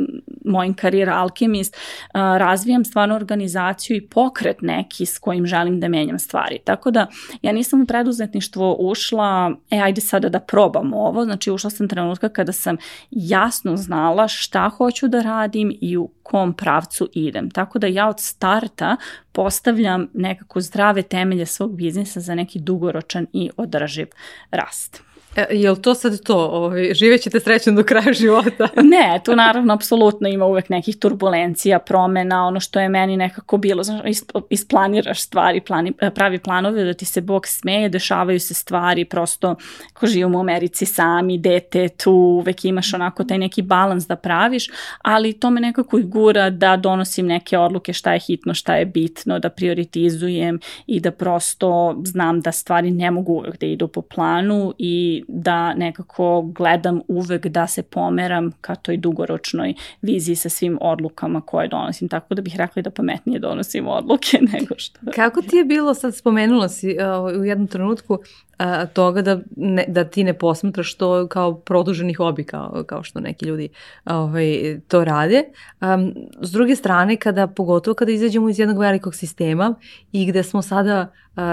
[0.46, 1.78] mojim karijera Alchemist
[2.14, 6.60] razvijam stvarno organizaciju organizaciju i pokret neki s kojim želim da menjam stvari.
[6.64, 7.08] Tako da
[7.42, 12.30] ja nisam u preduzetništvo ušla, e ajde sada da probam ovo, znači ušla sam trenutka
[12.30, 12.78] kada sam
[13.12, 17.50] jasno znala šta hoću da radim i u kom pravcu idem.
[17.50, 18.98] Tako da ja od starta
[19.32, 24.08] postavljam nekako zdrave temelje svog biznisa za neki dugoročan i održiv
[24.52, 25.13] rast.
[25.36, 26.38] E, je li to sad to?
[26.38, 28.68] Ovaj, živećete srećno do kraja života?
[28.84, 33.84] ne, tu naravno apsolutno ima uvek nekih turbulencija, promena, ono što je meni nekako bilo,
[33.84, 34.02] znaš,
[34.50, 39.56] isplaniraš stvari, plani, pravi planove da ti se Bog smeje, dešavaju se stvari, prosto
[39.96, 44.68] ako živimo u Americi sami, dete, tu uvek imaš onako taj neki balans da praviš,
[45.02, 48.86] ali to me nekako i gura da donosim neke odluke šta je hitno, šta je
[48.86, 54.02] bitno, da prioritizujem i da prosto znam da stvari ne mogu uvek da idu po
[54.02, 60.78] planu i da nekako gledam uvek da se pomeram ka toj dugoročnoj viziji sa svim
[60.82, 62.10] odlukama koje donosim.
[62.10, 65.00] Tako da bih rekla da pametnije donosim odluke nego što...
[65.16, 66.98] Kako ti je bilo, sad spomenula si
[67.32, 68.20] uh, u jednom trenutku,
[68.58, 73.20] a, toga da, ne, da ti ne posmatraš to kao produženi hobi kao, kao što
[73.20, 73.70] neki ljudi
[74.06, 75.44] ovaj, to rade.
[75.82, 79.76] Um, s druge strane, kada, pogotovo kada izađemo iz jednog velikog sistema
[80.12, 81.44] i gde smo sada uh,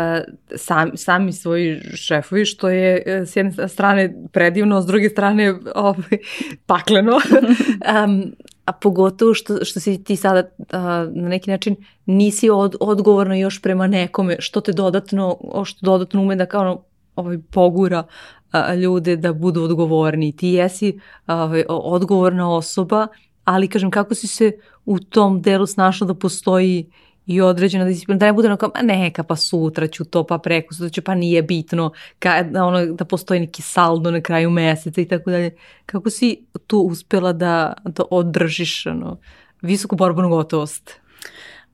[0.56, 6.18] sam, sami svoji šefovi, što je e, s jedne strane predivno, s druge strane ovaj,
[6.66, 7.12] pakleno.
[8.04, 8.32] um,
[8.64, 10.66] a pogotovo što, što si ti sada uh,
[11.14, 16.36] na neki način nisi od, odgovorno još prema nekome što te dodatno, što dodatno ume
[16.36, 16.84] da kao
[17.16, 18.04] ovaj, pogura
[18.52, 20.36] a, ljude da budu odgovorni.
[20.36, 23.06] Ti jesi ovaj, odgovorna osoba,
[23.44, 24.52] ali kažem kako si se
[24.84, 26.90] u tom delu snašla da postoji
[27.26, 30.74] i određena disciplina, da ne bude ono kao, neka pa sutra ću to, pa preko
[30.74, 35.00] sutra ću, pa nije bitno, ka, da, ono, da postoji neki saldo na kraju meseca
[35.00, 35.56] i tako dalje.
[35.86, 39.18] Kako si tu uspela da, da održiš ono,
[39.62, 41.00] visoku borbenu gotovost?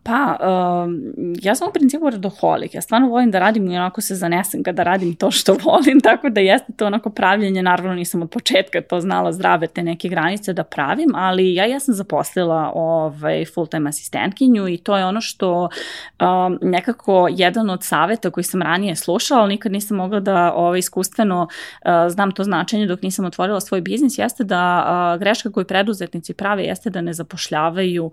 [0.06, 2.74] Pa, um, ja sam u principu radoholik.
[2.74, 6.28] Ja stvarno volim da radim i onako se zanesem kada radim to što volim, tako
[6.28, 10.52] da jeste to onako pravljenje, naravno nisam od početka to znala zdrave te neke granice
[10.52, 15.68] da pravim, ali ja ja sam zaposlila ovaj, full-time asistentkinju i to je ono što
[16.20, 20.78] um, nekako jedan od saveta koji sam ranije slušala, ali nikad nisam mogla da ovaj,
[20.78, 25.64] iskustveno uh, znam to značenje dok nisam otvorila svoj biznis, jeste da uh, greška koju
[25.64, 28.12] preduzetnici prave jeste da ne zapošljavaju uh,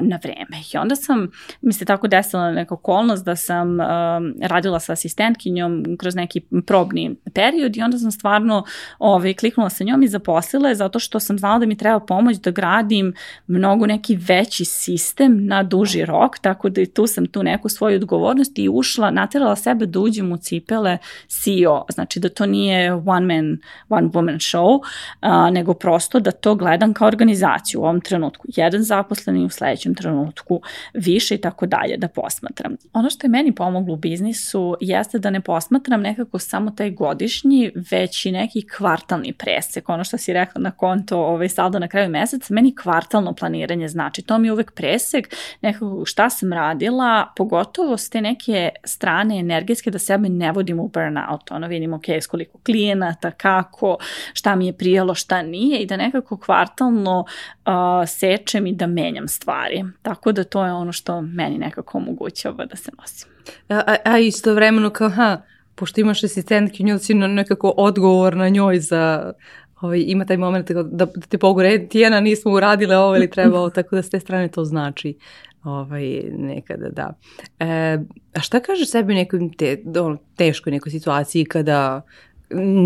[0.00, 0.62] na vreme.
[0.74, 4.92] I onda sam sam, mi se tako desila neka okolnost da sam um, radila sa
[4.92, 8.64] asistentkinjom kroz neki probni period i onda sam stvarno
[8.98, 12.36] ovaj, kliknula sa njom i zaposlila je zato što sam znala da mi treba pomoć
[12.36, 13.14] da gradim
[13.46, 17.96] mnogo neki veći sistem na duži rok, tako da i tu sam tu neku svoju
[17.96, 20.98] odgovornost i ušla, naterala sebe da uđem u cipele
[21.28, 24.80] CEO, znači da to nije one man, one woman show,
[25.20, 28.48] a, nego prosto da to gledam kao organizaciju u ovom trenutku.
[28.56, 30.60] Jedan zaposleni u sledećem trenutku
[31.04, 32.76] više i tako dalje da posmatram.
[32.92, 37.72] Ono što je meni pomoglo u biznisu jeste da ne posmatram nekako samo taj godišnji,
[37.90, 42.10] već i neki kvartalni presek, ono što si rekla na konto ovaj, saldo na kraju
[42.10, 47.96] meseca, meni kvartalno planiranje znači, to mi je uvek presek, nekako šta sam radila, pogotovo
[47.96, 52.26] s te neke strane energetske da sebe ne vodim u burnout, ono vidim ok, s
[52.26, 53.96] koliko klijenata, kako,
[54.32, 57.72] šta mi je prijelo, šta nije i da nekako kvartalno uh,
[58.06, 59.84] sečem i da menjam stvari.
[60.02, 63.28] Tako da to je ono što meni nekako omogućava da se nosim.
[63.68, 65.42] A, a, a istovremeno kao, ha,
[65.74, 69.32] pošto imaš asistentkinju, si nekako odgovor na njoj za
[69.80, 73.70] ovaj, ima taj moment da, da te pogore, Tijena nismo uradile ovo ili treba ovo,
[73.76, 75.18] tako da s te strane to znači
[75.64, 77.18] ovaj, nekada, da.
[77.58, 77.98] E,
[78.34, 82.02] a šta kažeš sebi u nekoj te, ono, teškoj nekoj situaciji kada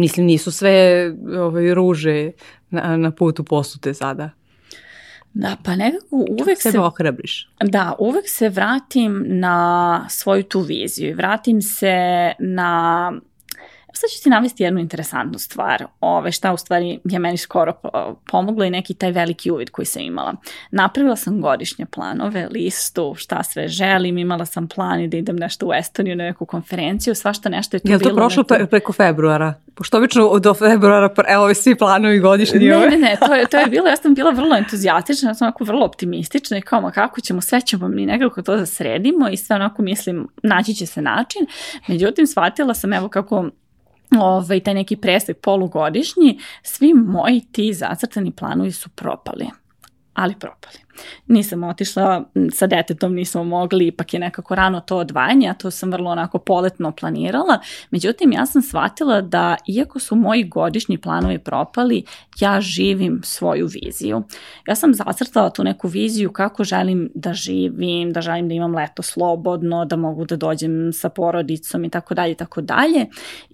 [0.00, 1.06] mislim nisu sve
[1.38, 2.30] ovaj, ruže
[2.70, 4.30] na, na putu posute sada?
[5.38, 6.70] Da, pa nekako uvek se...
[6.70, 7.48] Sebe ohrabriš.
[7.64, 11.96] Da, uvek se vratim na svoju tu viziju i vratim se
[12.38, 13.12] na
[13.96, 17.72] Sad ću ti navesti jednu interesantnu stvar, ove, šta u stvari je meni skoro
[18.30, 20.34] pomoglo i neki taj veliki uvid koji sam imala.
[20.70, 25.66] Napravila sam godišnje planove, listu, šta sve želim, imala sam plan i da idem nešto
[25.66, 28.00] u Estoniju na neku konferenciju, svašta nešto je tu bilo.
[28.00, 28.66] Je to prošlo neko...
[28.66, 29.54] preko februara?
[29.74, 32.58] Pošto obično do februara, evo svi planovi godišnji.
[32.58, 35.46] Ne, ne, ne, to je, to je bilo, ja sam bila vrlo entuzijastična, ja sam
[35.46, 39.28] onako vrlo optimistična i kao, ma kako ćemo, sve ćemo mi nekako to da sredimo
[39.28, 41.46] i sve onako mislim, naći će se način.
[41.88, 43.50] Međutim, shvatila sam evo kako
[44.20, 49.46] ovaj, taj neki presek polugodišnji, svi moji ti zacrtani planovi su propali
[50.14, 50.85] ali propali.
[51.26, 55.92] Nisam otišla sa detetom, nismo mogli, ipak je nekako rano to odvajanje, a to sam
[55.92, 57.58] vrlo onako poletno planirala.
[57.90, 62.04] Međutim, ja sam shvatila da iako su moji godišnji planovi propali,
[62.40, 64.22] ja živim svoju viziju.
[64.68, 69.02] Ja sam zacrtala tu neku viziju kako želim da živim, da želim da imam leto
[69.02, 73.06] slobodno, da mogu da dođem sa porodicom i tako dalje i tako dalje.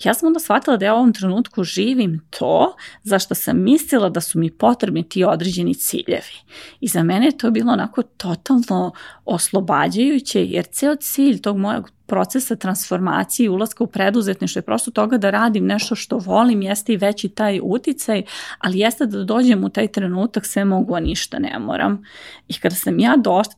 [0.05, 4.21] Ja sam onda shvatila da ja u ovom trenutku živim to zašto sam mislila da
[4.21, 6.37] su mi potrebni ti određeni ciljevi.
[6.81, 8.93] I za mene je to bilo onako totalno
[9.25, 15.19] oslobađajuće, jer ceo cilj tog mojeg procesa transformacije i ulaska u preduzetništvo je prosto toga
[15.19, 18.23] da radim nešto što volim, jeste i veći taj uticaj,
[18.59, 22.03] ali jeste da dođem u taj trenutak sve mogu, a ništa ne moram.
[22.49, 23.15] I kada sam ja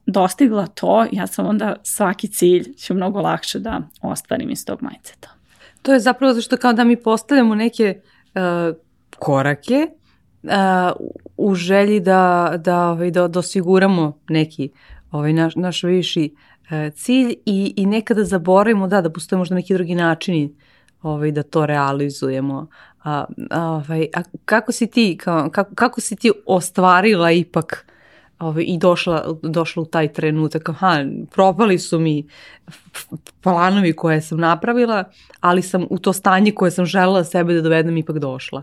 [0.07, 5.29] dostigla to, ja sam onda svaki cilj ću mnogo lakše da ostvarim iz tog mindseta.
[5.83, 8.01] To je zapravo zašto kao da mi postavljamo neke
[8.35, 8.77] uh,
[9.19, 9.89] korake
[11.37, 14.71] u želji da, da, ovaj, da, da osiguramo neki
[15.11, 19.75] ovaj, naš, naš viši uh, cilj i, i nekada zaboravimo da, da postoje možda neki
[19.75, 20.55] drugi načini
[21.03, 22.67] ovaj, da to realizujemo.
[23.05, 27.87] A, ovaj, a kako si ti, kao, kako, kako si ti ostvarila ipak
[28.39, 32.27] ovaj, i došla, došla u taj trenutak, aha, propali su mi
[33.41, 35.05] planovi koje sam napravila,
[35.41, 38.63] ali sam u to stanje koje sam želela sebe da dovedem ipak došla.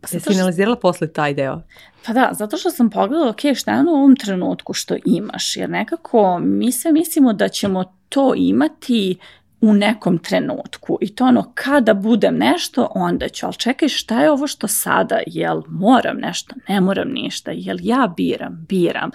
[0.00, 1.60] Pa Jesi finalizirala posle taj deo?
[2.06, 5.56] Pa da, zato što sam pogledala, ok, šta je ono u ovom trenutku što imaš,
[5.56, 9.18] jer nekako mi sve mislimo da ćemo to imati
[9.60, 10.98] u nekom trenutku.
[11.00, 15.18] I to ono kada budem nešto onda ću, ali čekaj šta je ovo što sada,
[15.26, 19.10] jel moram nešto, ne moram ništa, jel ja biram, biram.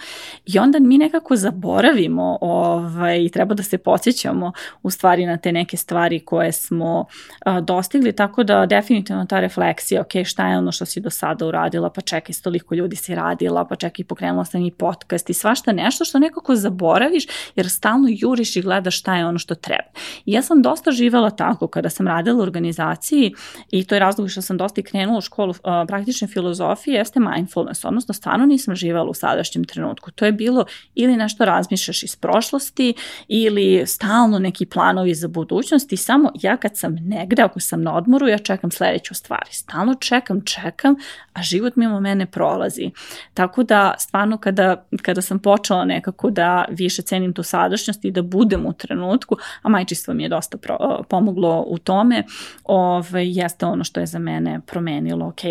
[0.46, 4.52] I onda mi nekako zaboravimo ovaj, treba da se podsjećamo
[4.84, 7.06] u stvari na te neke stvari koje smo
[7.46, 11.46] a, dostigli, tako da definitivno ta refleksija, ok, šta je ono što si do sada
[11.46, 15.72] uradila, pa čekaj, stoliko ljudi si radila, pa čekaj, pokrenula sam i podcast i svašta
[15.72, 17.24] nešto što nekako zaboraviš
[17.56, 19.90] jer stalno juriš i gledaš šta je ono što treba.
[20.26, 23.34] I ja sam dosta živela tako kada sam radila u organizaciji
[23.72, 25.58] i to je razlog što sam dosta i krenula u školu uh,
[25.88, 30.12] praktične filozofije jeste mindfulness, odnosno stvarno nisam živala u sadašnjem trenutku.
[30.12, 30.66] To je bilo
[30.96, 32.94] ili nešto razmišljaš iz prošlosti
[33.28, 37.96] ili stalno neki planovi za budućnost i samo ja kad sam negde, ako sam na
[37.96, 39.48] odmoru, ja čekam sledeću stvar.
[39.52, 40.96] Stalno čekam, čekam,
[41.34, 42.92] a život mimo mene prolazi.
[43.34, 48.22] Tako da stvarno kada, kada sam počela nekako da više cenim tu sadašnjost i da
[48.22, 52.24] budem u trenutku, a majčistvo mi je dosta pro, pomoglo u tome,
[52.64, 55.42] ove, jeste ono što je za mene promenilo, ok,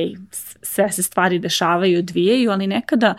[0.63, 3.15] sve se stvari dešavaju, odvijaju, ali nekada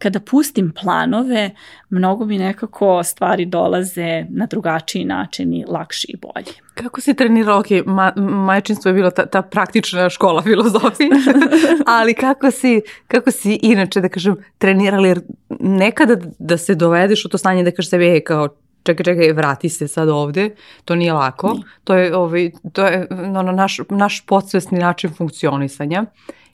[0.00, 1.50] kada pustim planove,
[1.90, 6.54] mnogo mi nekako stvari dolaze na drugačiji način i lakši i bolji.
[6.74, 11.10] Kako si trenirala, ok, ma, majčinstvo je bila ta, ta praktična škola filozofije,
[11.98, 15.20] ali kako si, kako si inače, da kažem, trenirala, jer
[15.60, 18.48] nekada da se dovedeš u to stanje da kažeš sebi, e, kao
[18.82, 20.50] čekaj, čekaj, vrati se sad ovde,
[20.84, 21.64] to nije lako, nije.
[21.84, 26.04] to je, ovaj, to je ono, naš, naš podsvesni način funkcionisanja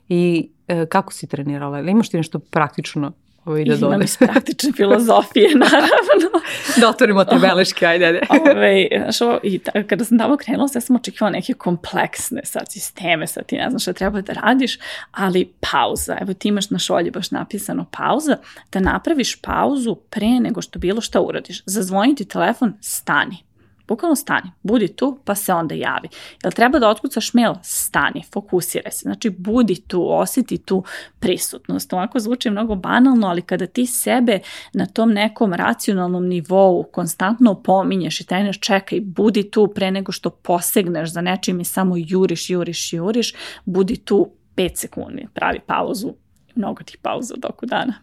[0.09, 3.11] i e, kako si trenirala, ili imaš ti nešto praktično
[3.47, 6.39] ovaj, da Imam iz praktične filozofije, naravno.
[6.81, 8.21] da otvorimo te beleške, ajde, ajde.
[8.51, 12.71] Ove, znaš, ovo, i ta, kada sam tamo krenula, sve sam očekivala neke kompleksne sad
[12.71, 14.79] sisteme, sad ti ne znaš šta treba da radiš,
[15.11, 18.37] ali pauza, evo ti imaš na šolji baš napisano pauza,
[18.71, 21.63] da napraviš pauzu pre nego što bilo šta uradiš.
[21.65, 23.47] Zazvoniti telefon, stani
[23.87, 26.09] Bukvalno stani, budi tu pa se onda javi.
[26.43, 27.53] Jel treba da otkucaš mail?
[27.63, 28.99] Stani, fokusiraj se.
[29.01, 30.83] Znači budi tu, osjeti tu
[31.19, 31.93] prisutnost.
[31.93, 34.39] Ovako zvuči mnogo banalno, ali kada ti sebe
[34.73, 40.29] na tom nekom racionalnom nivou konstantno pominješ i treneš čekaj, budi tu pre nego što
[40.29, 43.33] posegneš za nečim i samo juriš, juriš, juriš,
[43.65, 46.13] budi tu 5 sekundi, pravi pauzu,
[46.55, 47.93] mnogo tih pauza u toku dana.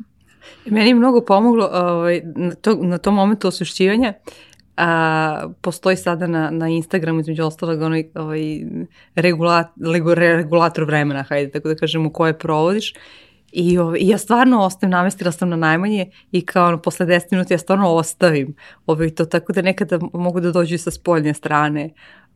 [0.65, 4.13] Meni je mnogo pomoglo ovaj, na, to, na tom momentu osvešćivanja
[4.77, 8.41] a, postoji sada na, na Instagramu između ostalog onaj ovaj,
[9.15, 9.67] regulat,
[10.15, 12.95] regulator vremena, hajde tako da kažemo, koje provodiš.
[13.53, 17.21] I, ovaj, I ja stvarno ostavim, namestila sam na najmanje i kao ono, posle 10
[17.31, 18.55] minuta ja stvarno ostavim
[18.87, 21.91] ovaj, to, tako da nekada mogu da dođu sa spoljne strane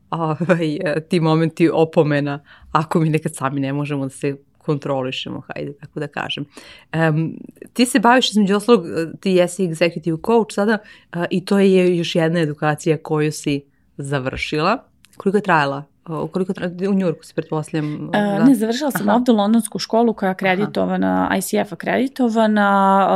[0.09, 0.77] ovaj,
[1.09, 6.07] ti momenti opomena, ako mi nekad sami ne možemo da se kontrolišemo, hajde tako da
[6.07, 6.45] kažem.
[6.93, 7.39] Um,
[7.73, 8.83] ti se baviš između ostalog,
[9.19, 10.77] ti jesi executive coach sada
[11.15, 13.61] uh, i to je još jedna edukacija koju si
[13.97, 14.83] završila.
[15.17, 15.83] Koliko je trajala?
[16.31, 16.53] koliko
[16.89, 18.09] u Njurku se pretpostavljam?
[18.11, 18.45] Da?
[18.45, 19.15] Ne, završila sam Aha.
[19.17, 21.37] ovde londonsku školu koja je akreditovana, Aha.
[21.37, 23.09] ICF akreditovana,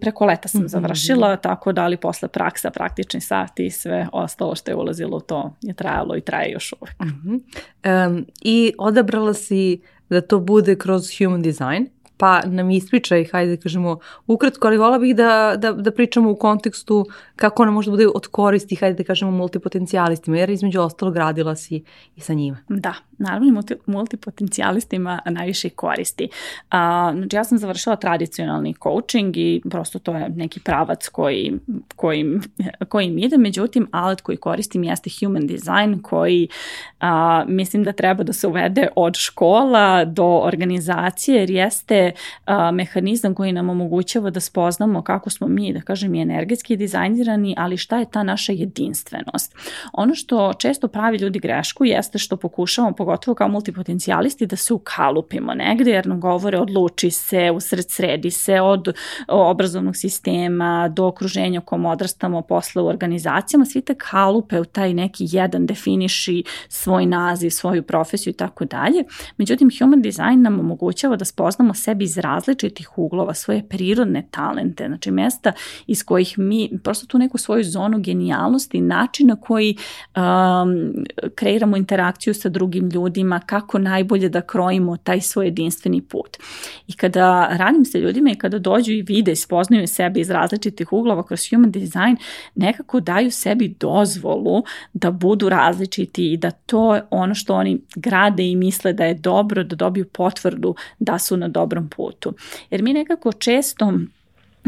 [0.00, 0.68] preko leta sam mm -hmm.
[0.68, 5.20] završila, tako da ali posle praksa, praktični sati i sve ostalo što je ulazilo u
[5.20, 7.00] to je trajalo i traje još uvek.
[7.00, 7.40] Mm
[7.84, 8.08] -hmm.
[8.08, 11.86] um, I odabrala si da bude kroz human design,
[12.20, 16.36] pa nam ispričaj, hajde da kažemo, ukratko, ali vola bih da, da, da pričamo u
[16.36, 17.06] kontekstu
[17.36, 21.56] kako ona može da bude od koristi, hajde da kažemo, multipotencijalistima, jer između ostalog radila
[21.56, 21.82] si
[22.16, 22.56] i sa njima.
[22.68, 26.28] Da, naravno multi, multipotencijalistima najviše koristi.
[26.70, 31.52] A, znači ja sam završila tradicionalni coaching i prosto to je neki pravac koji,
[31.96, 32.42] kojim,
[32.88, 36.48] kojim ide, međutim alat koji koristim jeste human design koji
[37.00, 42.09] a, mislim da treba da se uvede od škola do organizacije jer jeste
[42.44, 47.54] a, mehanizam koji nam omogućava da spoznamo kako smo mi, da kažem, i energetski dizajnirani,
[47.58, 49.54] ali šta je ta naša jedinstvenost.
[49.92, 55.54] Ono što često pravi ljudi grešku jeste što pokušavamo, pogotovo kao multipotencijalisti, da se ukalupimo
[55.54, 58.94] negde, jer nam govore odluči se, usred sredi se, od
[59.28, 64.94] obrazovnog sistema do okruženja u kom odrastamo posle u organizacijama, svi te kalupe u taj
[64.94, 69.04] neki jedan definiši svoj naziv, svoju profesiju i tako dalje.
[69.36, 75.10] Međutim, human design nam omogućava da spoznamo sebi iz različitih uglova, svoje prirodne talente, znači
[75.10, 75.52] mesta
[75.86, 79.76] iz kojih mi prosto tu neku svoju zonu genijalnosti, način na koji
[80.16, 86.36] um, kreiramo interakciju sa drugim ljudima, kako najbolje da krojimo taj svoj jedinstveni put.
[86.86, 90.92] I kada radim sa ljudima i kada dođu i vide i spoznaju sebe iz različitih
[90.92, 92.16] uglova kroz human design,
[92.54, 98.42] nekako daju sebi dozvolu da budu različiti i da to je ono što oni grade
[98.50, 102.32] i misle da je dobro, da dobiju potvrdu da su na dobrom putu.
[102.70, 103.92] Jer mi nekako često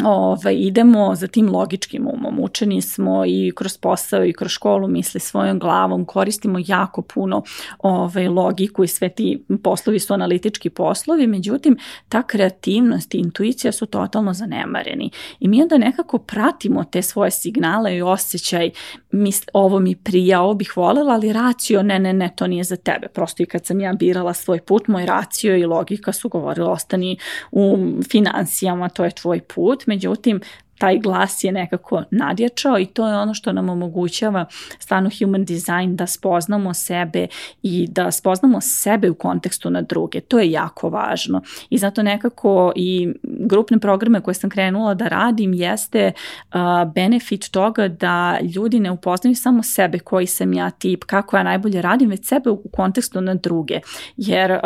[0.05, 2.41] ovaj, idemo za tim logičkim umom.
[2.41, 7.43] Učeni smo i kroz posao i kroz školu misli svojom glavom, koristimo jako puno
[7.79, 11.77] ovaj, logiku i sve ti poslovi su analitički poslovi, međutim
[12.09, 15.11] ta kreativnost i intuicija su totalno zanemareni.
[15.41, 18.71] I mi onda nekako pratimo te svoje signale i osjećaj,
[19.11, 22.77] misl, ovo mi prija, ovo bih volela, ali racio, ne, ne, ne, to nije za
[22.77, 23.09] tebe.
[23.09, 27.17] Prosto i kad sam ja birala svoj put, moj racio i logika su govorili, ostani
[27.51, 27.77] u
[28.11, 30.41] financijama, to je tvoj put međutim
[30.83, 34.47] taj glas je nekako nadjačao i to je ono što nam omogućava
[34.79, 37.27] stvarno human design da spoznamo sebe
[37.63, 40.21] i da spoznamo sebe u kontekstu na druge.
[40.21, 45.55] To je jako važno i zato nekako i grupne programe koje sam krenula da radim
[45.55, 46.13] jeste
[46.55, 46.61] uh,
[46.95, 51.83] benefit toga da ljudi ne upoznaju samo sebe koji sam ja tip, kako ja najbolje
[51.83, 53.81] radim, već sebe u kontekstu na druge.
[54.17, 54.59] Jer uh,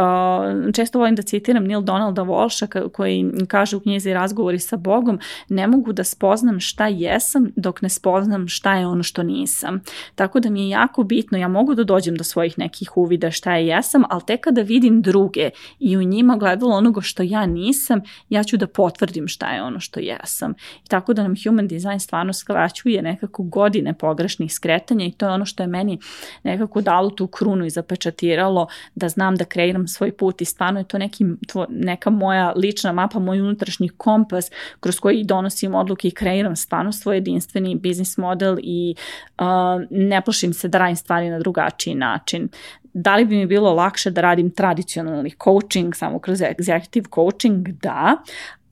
[0.75, 5.67] često volim da citiram Neil Donalda Walsha koji kaže u knjizi Razgovori sa Bogom, ne
[5.67, 9.81] mogu da spoznam šta jesam dok ne spoznam šta je ono što nisam.
[10.15, 13.57] Tako da mi je jako bitno, ja mogu da dođem do svojih nekih uvida šta
[13.57, 18.01] je jesam, ali tek kada vidim druge i u njima gledalo onoga što ja nisam,
[18.29, 20.55] ja ću da potvrdim šta je ono što jesam.
[20.85, 25.33] I tako da nam human design stvarno skraćuje nekako godine pogrešnih skretanja i to je
[25.33, 25.99] ono što je meni
[26.43, 30.85] nekako dalo tu krunu i zapečatiralo da znam da kreiram svoj put i stvarno je
[30.85, 34.51] to neki, tvo, neka moja lična mapa, moj unutrašnji kompas
[34.81, 38.95] kroz koji donosim odluke i kreiram stvarno svoj jedinstveni biznis model i
[39.39, 39.45] uh,
[39.91, 42.49] ne plašim se da radim stvari na drugačiji način.
[42.95, 47.69] Da li bi mi bilo lakše da radim tradicionalni coaching samo kroz executive coaching?
[47.69, 48.17] Da,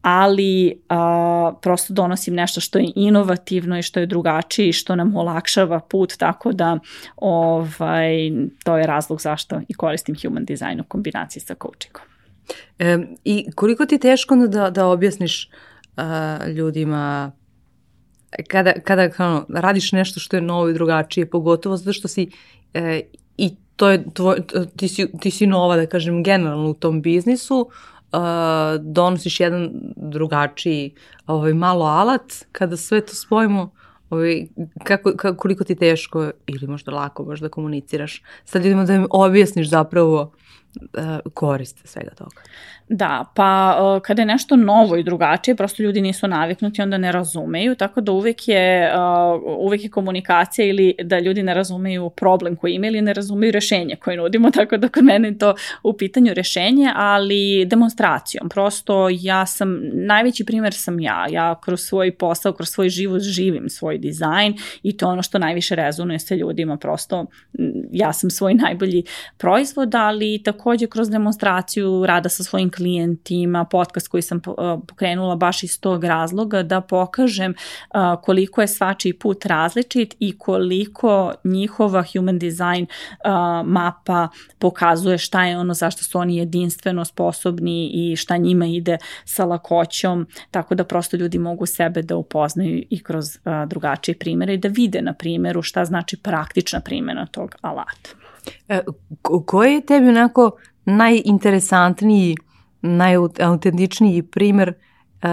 [0.04, 5.16] ali a, prosto donosim nešto što je inovativno i što je drugačije i što nam
[5.16, 6.78] olakšava put, tako da
[7.16, 8.30] ovaj,
[8.64, 12.02] to je razlog zašto i koristim human design u kombinaciji sa coachingom.
[12.78, 15.73] E, I koliko ti je teško da, da objasniš uh,
[16.56, 17.32] ljudima
[18.48, 22.30] kada, kada kao, radiš nešto što je novo i drugačije, pogotovo zato što si
[22.74, 23.00] e,
[23.36, 24.36] i to je tvoj,
[24.76, 28.20] ti, si, ti si nova, da kažem, generalno u tom biznisu, uh,
[28.80, 30.94] donosiš jedan drugačiji
[31.26, 33.70] ovaj, malo alat, kada sve to spojimo,
[34.10, 34.46] ovaj,
[34.84, 39.68] kako, kako, koliko ti teško ili možda lako možda komuniciraš sa ljudima da im objasniš
[39.68, 40.32] zapravo
[40.80, 42.40] uh, koriste svega toga.
[42.88, 47.12] Da, pa uh, kada je nešto novo i drugačije, prosto ljudi nisu naviknuti, onda ne
[47.12, 52.56] razumeju, tako da uvek je, uh, uvek je komunikacija ili da ljudi ne razumeju problem
[52.56, 55.92] koji imaju ili ne razumeju rešenje koje nudimo, tako da kod mene je to u
[55.92, 58.48] pitanju rešenje, ali demonstracijom.
[58.48, 63.68] Prosto ja sam, najveći primer sam ja, ja kroz svoj posao, kroz svoj život živim
[63.68, 67.26] svoj dizajn i to je ono što najviše rezonuje sa ljudima, prosto
[67.92, 69.02] ja sam svoj najbolji
[69.36, 74.40] proizvod, ali takođe kroz demonstraciju rada sa svojim klijentima, podcast koji sam
[74.88, 77.54] pokrenula baš iz tog razloga da pokažem
[78.22, 82.86] koliko je svačiji put različit i koliko njihova human design
[83.64, 89.44] mapa pokazuje šta je ono zašto su oni jedinstveno sposobni i šta njima ide sa
[89.44, 94.68] lakoćom, tako da prosto ljudi mogu sebe da upoznaju i kroz drugačije primere i da
[94.68, 98.23] vide na primeru šta znači praktična primjena tog alata.
[98.68, 98.80] E,
[99.46, 100.50] koji je tebi onako
[100.84, 102.36] najinteresantniji
[102.82, 104.68] najautentičniji primer
[105.22, 105.28] uh,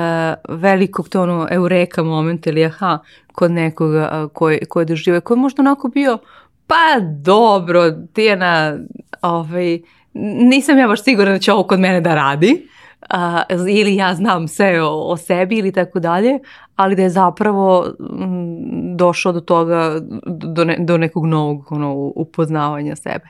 [0.50, 3.00] velikog to ono eureka momenta ili aha
[3.32, 6.18] kod nekoga uh, koji, koji je doživio, koji je možda onako bio
[6.68, 8.78] pa dobro, Tijana,
[9.22, 9.80] ovaj,
[10.14, 12.68] nisam ja baš sigurna da će ovo kod mene da radi,
[13.14, 16.40] uh, ili ja znam sve o, o sebi ili tako dalje,
[16.76, 22.96] ali da je zapravo m, došao do toga, do, ne, do nekog novog ono, upoznavanja
[22.96, 23.28] sebe.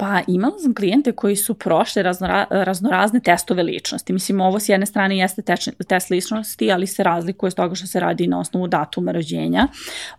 [0.00, 4.12] Pa imala sam klijente koji su prošli raznora, raznorazne testove ličnosti.
[4.12, 7.86] Mislim, ovo s jedne strane jeste test, test ličnosti, ali se razlikuje s toga što
[7.86, 9.68] se radi na osnovu datuma rođenja.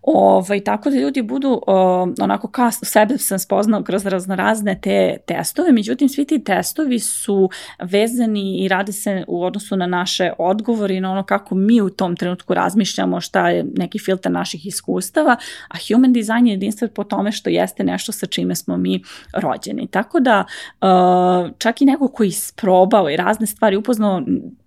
[0.02, 5.72] Ovaj, tako da ljudi budu o, onako kas, sebe sam spoznao kroz raznorazne te testove,
[5.72, 7.50] međutim svi ti testovi su
[7.82, 11.90] vezani i rade se u odnosu na naše odgovore i na ono kako mi u
[11.90, 17.04] tom trenutku razmišljamo šta je neki filter naših iskustava, a human design je jedinstven po
[17.04, 19.04] tome što jeste nešto sa čime smo mi
[19.34, 19.88] rođeni rođeni.
[19.88, 20.46] Tako da
[20.82, 24.22] uh, čak i neko koji isprobao i razne stvari upoznao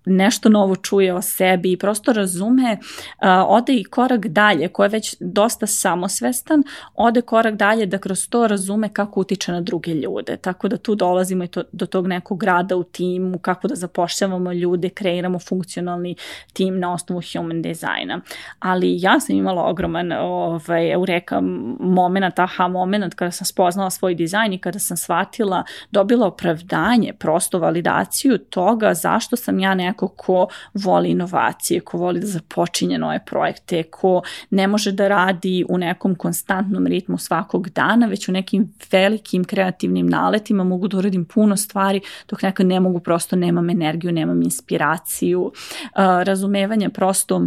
[0.05, 2.77] nešto novo čuje o sebi i prosto razume,
[3.47, 6.63] ode i korak dalje, ko je već dosta samosvestan,
[6.95, 10.37] ode korak dalje da kroz to razume kako utiče na druge ljude.
[10.37, 14.51] Tako da tu dolazimo i to, do tog nekog rada u timu, kako da zapošljavamo
[14.51, 16.15] ljude, kreiramo funkcionalni
[16.53, 18.21] tim na osnovu human dizajna.
[18.59, 21.41] Ali ja sam imala ogroman ovaj, eureka
[21.79, 27.59] moment, aha moment kada sam spoznala svoj dizajn i kada sam shvatila, dobila opravdanje, prosto
[27.59, 33.19] validaciju toga zašto sam ja neko neko ko voli inovacije, ko voli da započinje nove
[33.25, 38.73] projekte, ko ne može da radi u nekom konstantnom ritmu svakog dana, već u nekim
[38.91, 44.11] velikim kreativnim naletima mogu da uradim puno stvari, dok nekad ne mogu, prosto nemam energiju,
[44.11, 45.51] nemam inspiraciju,
[46.25, 47.41] razumevanje prosto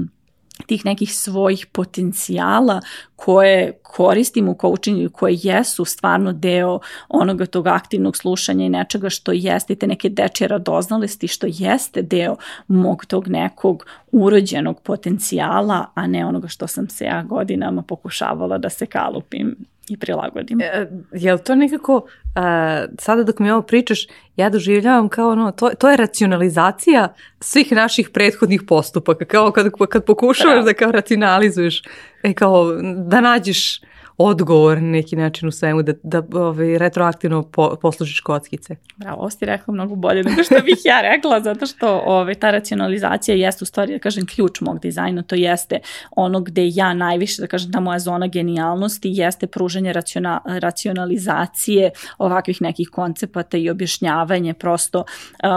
[0.66, 2.80] tih nekih svojih potencijala
[3.16, 9.10] koje koristim u coachingu i koje jesu stvarno deo onoga tog aktivnog slušanja i nečega
[9.10, 12.36] što jeste te neke dečje radoznalosti što jeste deo
[12.68, 18.70] mog tog nekog urođenog potencijala, a ne onoga što sam se ja godinama pokušavala da
[18.70, 19.56] se kalupim
[19.88, 20.60] i prilagodim.
[20.60, 24.06] E, je li to nekako, a, sada dok mi ovo pričaš,
[24.36, 30.04] ja doživljavam kao ono, to, to je racionalizacija svih naših prethodnih postupaka, kao kad, kad
[30.04, 31.82] pokušavaš da, da kao racionalizuješ,
[32.22, 32.72] e, kao
[33.06, 33.80] da nađeš
[34.18, 38.76] odgovor na neki način u svemu, da, da ovaj, retroaktivno po, poslužiš kockice.
[38.96, 42.50] Bravo, ovo si rekla mnogo bolje nego što bih ja rekla, zato što ovaj, ta
[42.50, 47.42] racionalizacija jeste u stvari, da kažem, ključ mog dizajna, to jeste ono gde ja najviše,
[47.42, 54.54] da kažem, ta moja zona genijalnosti jeste pružanje raciona, racionalizacije ovakvih nekih koncepata i objašnjavanje,
[54.54, 55.04] prosto uh,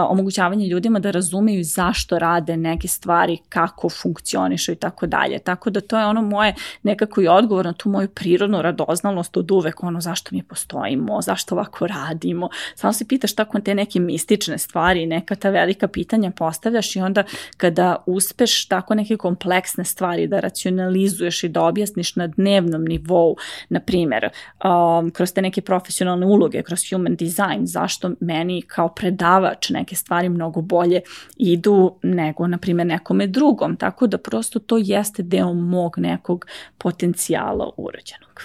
[0.08, 5.38] omogućavanje ljudima da razumeju zašto rade neke stvari, kako funkcionišu i tako dalje.
[5.38, 9.36] Tako da to je ono moje nekako i odgovor na tu moju prirodnu prirodnu radoznalost
[9.36, 12.48] od uvek, ono zašto mi postojimo, zašto ovako radimo.
[12.74, 17.24] Samo se pitaš tako te neke mistične stvari, neka ta velika pitanja postavljaš i onda
[17.56, 23.36] kada uspeš tako neke kompleksne stvari da racionalizuješ i da objasniš na dnevnom nivou,
[23.68, 24.30] na primer,
[24.64, 30.28] um, kroz te neke profesionalne uloge, kroz human design, zašto meni kao predavač neke stvari
[30.28, 31.00] mnogo bolje
[31.36, 33.76] idu nego, na primer, nekome drugom.
[33.76, 36.46] Tako da prosto to jeste deo mog nekog
[36.78, 38.39] potencijala urođenog.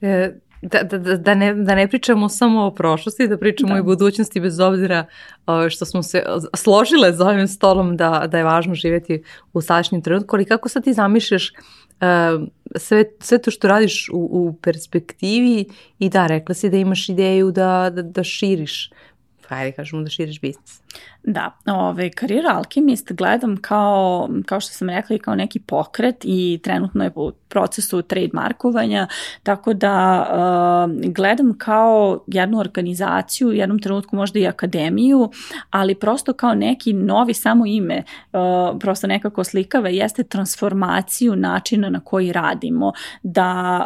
[0.00, 3.78] E, da, da, da, ne, da ne pričamo samo o prošlosti, da pričamo da.
[3.78, 5.06] i budućnosti bez obzira
[5.70, 6.22] što smo se
[6.56, 10.84] složile za ovim stolom da, da je važno živeti u sadašnjem trenutku, ali kako sad
[10.84, 15.64] ti zamišljaš uh, sve, sve to što radiš u, u perspektivi
[15.98, 18.90] i da, rekla si da imaš ideju da, da, da širiš,
[19.48, 20.82] pa ajde kažemo da širiš biznis.
[21.22, 26.60] Da, ovaj, karijera alkemist gledam kao, kao što sam rekla i kao neki pokret i
[26.62, 29.06] trenutno je u procesu trademarkovanja,
[29.42, 35.30] tako da uh, gledam kao jednu organizaciju, u jednom trenutku možda i akademiju,
[35.70, 38.40] ali prosto kao neki novi samo ime, uh,
[38.80, 42.92] prosto nekako slikava jeste transformaciju načina na koji radimo,
[43.22, 43.80] da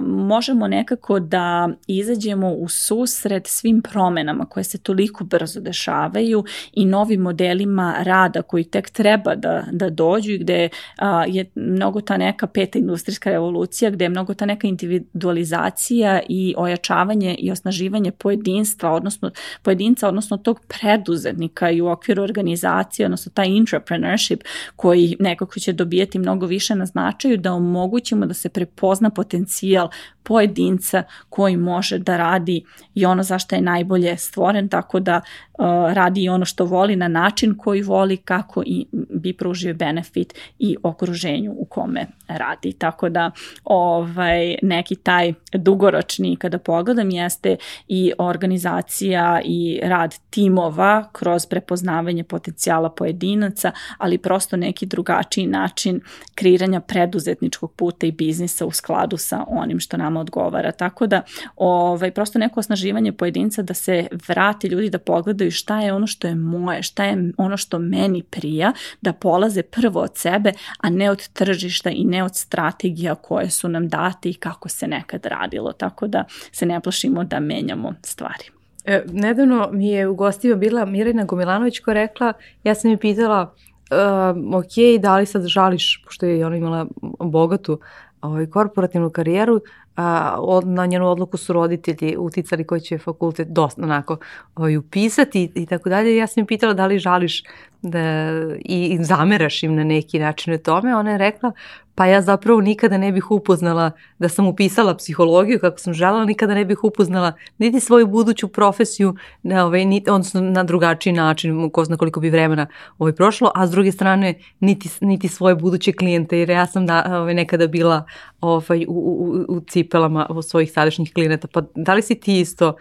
[0.00, 6.84] uh, možemo nekako da izađemo u susret svim promenama koje se toliko brzo dešavaju i
[6.84, 10.68] novim modelima rada koji tek treba da, da dođu i gde
[10.98, 16.54] a, je mnogo ta neka peta industrijska revolucija, gde je mnogo ta neka individualizacija i
[16.56, 19.30] ojačavanje i osnaživanje pojedinstva, odnosno
[19.62, 24.40] pojedinca, odnosno tog preduzetnika i u okviru organizacije, odnosno taj entrepreneurship
[24.76, 29.88] koji nekako će dobijeti mnogo više na značaju da omogućimo da se prepozna potencijal
[30.22, 32.64] pojedinca koji može da radi
[32.94, 37.54] i ono zašto je najbolje stvoren, tako da uh, radi ono što voli na način
[37.58, 42.72] koji voli, kako i bi pružio benefit i okruženju u kome radi.
[42.72, 43.30] Tako da
[43.64, 47.56] ovaj, neki taj dugoročni kada pogledam jeste
[47.88, 56.00] i organizacija i rad timova kroz prepoznavanje potencijala pojedinaca, ali prosto neki drugačiji način
[56.34, 60.72] kreiranja preduzetničkog puta i biznisa u skladu sa onim što nama odgovara.
[60.72, 61.22] Tako da
[61.56, 66.28] ovaj, prosto neko osnaživanje pojedinca da se vrati ljudi da pogledaju šta je ono što
[66.28, 71.10] je moje, šta je ono što meni prija, da polaze prvo od sebe, a ne
[71.10, 75.72] od tržišta i ne od strategija koje su nam date i kako se nekad radilo.
[75.72, 78.44] Tako da se ne plašimo da menjamo stvari.
[78.84, 82.32] E, nedavno mi je u gostima bila Mirina Gomilanović koja rekla,
[82.64, 83.54] ja sam je pitala,
[83.90, 86.86] uh, ok, da li sad žališ, pošto je ona imala
[87.18, 87.80] bogatu
[88.20, 89.60] ovaj, korporativnu karijeru,
[89.96, 94.16] a, od, na njenu odluku su roditelji uticali koji će fakultet dosta onako
[94.54, 96.16] ovaj, upisati i, tako dalje.
[96.16, 97.42] Ja sam im pitala da li žališ
[97.82, 98.30] da,
[98.64, 100.96] i zameraš im na neki način o tome.
[100.96, 101.52] Ona je rekla,
[101.94, 106.54] pa ja zapravo nikada ne bih upoznala da sam upisala psihologiju kako sam želela, nikada
[106.54, 111.84] ne bih upoznala niti svoju buduću profesiju, ne, ovaj, niti, odnosno na drugačiji način, ko
[111.84, 112.66] zna koliko bi vremena
[112.98, 117.04] ovaj, prošlo, a s druge strane niti, niti svoje buduće klijente, jer ja sam da,
[117.08, 118.04] ovaj, nekada bila
[118.40, 121.48] ovaj, u, u, u cipelama svojih sadašnjih klijenata.
[121.48, 122.76] Pa da li si ti isto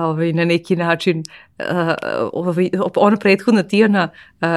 [0.00, 1.22] ovaj, na neki način
[2.32, 4.08] ovaj, ona prethodna Tijana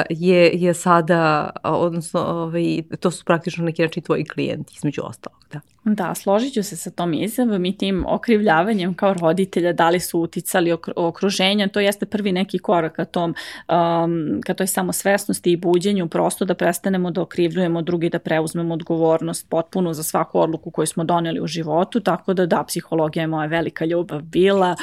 [0.09, 5.39] je, je sada, odnosno ovaj, to su praktično neki način tvoji klijenti između ostalog.
[5.51, 5.74] Da.
[5.86, 10.19] Da, složit ću se sa tom izjavom i tim okrivljavanjem kao roditelja, da li su
[10.19, 13.36] uticali okruženja, to jeste prvi neki korak ka, tom,
[13.69, 19.49] um, ka toj samosvesnosti i buđenju, prosto da prestanemo da okrivljujemo drugi, da preuzmemo odgovornost
[19.49, 23.47] potpuno za svaku odluku koju smo doneli u životu, tako da da, psihologija je moja
[23.47, 24.75] velika ljubav bila,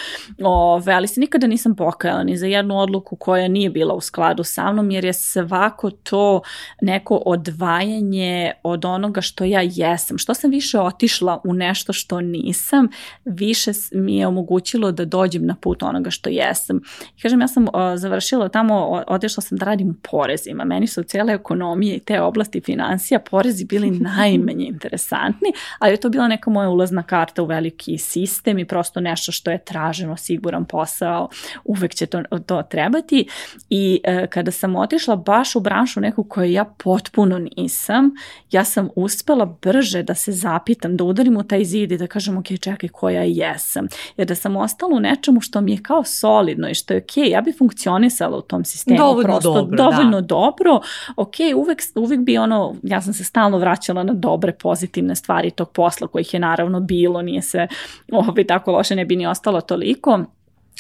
[0.42, 4.44] ove, ali se nikada nisam pokajala ni za jednu odluku koja nije bila u skladu
[4.44, 6.40] sa mnom, jer je svako to
[6.80, 12.88] neko odvajanje od onoga što ja jesam, što sam više otišla u nešto što nisam,
[13.24, 16.80] više mi je omogućilo da dođem na put onoga što jesam.
[17.16, 17.66] I kažem, ja sam
[17.96, 20.64] završila tamo, otišla sam da radim u porezima.
[20.64, 26.08] Meni su cijele ekonomije i te oblasti financija porezi bili najmanje interesantni, ali je to
[26.08, 30.64] bila neka moja ulazna karta u veliki sistem i prosto nešto što je traženo, siguran
[30.64, 31.28] posao,
[31.64, 33.26] uvek će to, to trebati.
[33.70, 38.10] I uh, kada sam otišla baš u branšu neku koju ja potpuno nisam,
[38.50, 42.06] ja sam uspela brže da se zapitam pitam, da udarim u taj zid i da
[42.06, 43.86] kažem, ok, čekaj, koja jesam.
[44.16, 47.16] Jer da sam ostala u nečemu što mi je kao solidno i što je ok,
[47.16, 48.98] ja bi funkcionisala u tom sistemu.
[48.98, 50.26] Dovoljno prosto, dobro, Dovoljno da.
[50.26, 50.80] dobro.
[51.16, 55.70] Ok, uvek, uvek bi ono, ja sam se stalno vraćala na dobre, pozitivne stvari tog
[55.70, 57.66] posla kojih je naravno bilo, nije se
[58.12, 60.24] ovaj, tako loše, ne bi ni ostalo toliko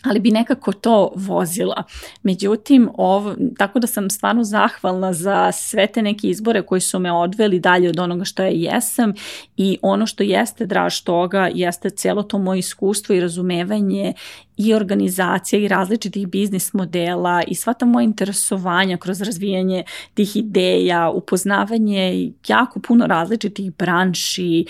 [0.02, 1.82] ali bi nekako to vozila.
[2.22, 7.12] Međutim, ovo, tako da sam stvarno zahvalna za sve te neke izbore koji su me
[7.12, 9.12] odveli dalje od onoga što ja jesam
[9.56, 14.12] i ono što jeste draž toga jeste celo to moje iskustvo i razumevanje
[14.56, 19.84] i organizacija i različitih biznis modela i sva ta moja interesovanja kroz razvijanje
[20.14, 24.64] tih ideja, upoznavanje jako puno različitih branši,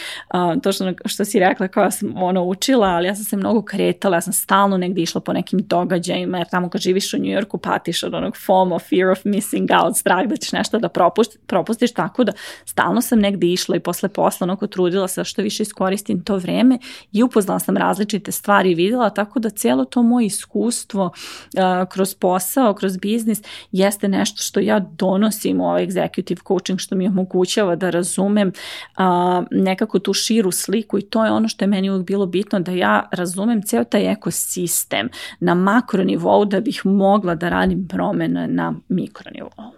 [0.62, 4.16] to što, što si rekla kao sam ono učila, ali ja sam se mnogo kretala,
[4.16, 7.58] ja sam stalno negde išla po nekim događajima, jer tamo kad živiš u New Yorku
[7.58, 11.92] patiš od onog FOMO, fear of missing out, strah da ćeš nešto da propusti, propustiš,
[11.92, 12.32] tako da
[12.64, 16.78] stalno sam negde išla i posle posla onako trudila se što više iskoristim to vreme
[17.12, 22.14] i upoznala sam različite stvari i videla, tako da cijelo to moje iskustvo uh, kroz
[22.14, 23.42] posao, kroz biznis
[23.72, 29.04] jeste nešto što ja donosim u ovaj executive coaching što mi omogućava da razumem uh,
[29.50, 32.72] nekako tu širu sliku i to je ono što je meni uvijek bilo bitno da
[32.72, 35.08] ja razumem ceo taj ekosistem
[35.40, 39.72] na makro nivou da bih mogla da radim promene na mikro nivou.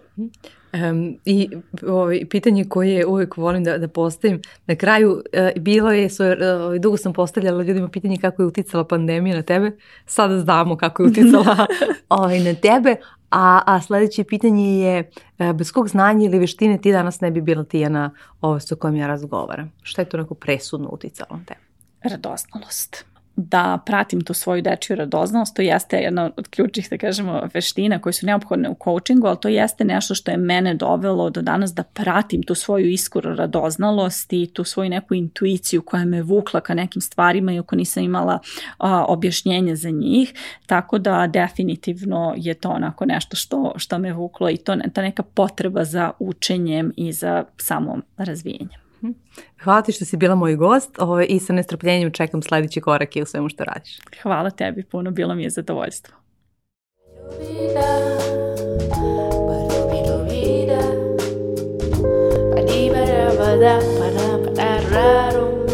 [0.75, 1.49] Um, I
[1.87, 6.75] ovaj, pitanje koje uvijek volim da, da postavim, na kraju uh, bilo je, so, uh,
[6.81, 9.71] dugo sam postavljala ljudima pitanje kako je uticala pandemija na tebe,
[10.05, 11.67] sada znamo kako je uticala
[12.09, 12.95] ovaj, na tebe,
[13.29, 15.09] a, a sledeće pitanje je
[15.39, 18.11] uh, bez kog znanja ili veštine ti danas ne bi bila Tijana
[18.41, 19.71] ovo sa kojom ja razgovaram.
[19.81, 21.61] Šta je to neko presudno uticalo na tebe?
[22.03, 27.99] Radoznalost da pratim tu svoju dečju radoznalost, to jeste jedna od ključnih, da kažemo, veština
[27.99, 31.73] koje su neophodne u coachingu, ali to jeste nešto što je mene dovelo do danas
[31.73, 37.01] da pratim tu svoju radoznalost i tu svoju neku intuiciju koja me vukla ka nekim
[37.01, 38.39] stvarima i ako nisam imala
[38.77, 40.33] a, objašnjenje za njih,
[40.65, 45.23] tako da definitivno je to onako nešto što, što me vuklo i to ta neka
[45.23, 48.84] potreba za učenjem i za samo razvijenjem.
[49.63, 53.21] Hvala ti što si bila moj gost ovo, i sa nestrpljenjem čekam sledeći korak i
[53.21, 53.99] u svemu što radiš.
[54.21, 56.15] Hvala tebi puno, bilo mi je zadovoljstvo.
[57.15, 57.81] Ljubina,
[59.47, 60.81] pa ljubi, ljubina,
[62.51, 65.64] pa da, ramada, pa nam, pa rarum.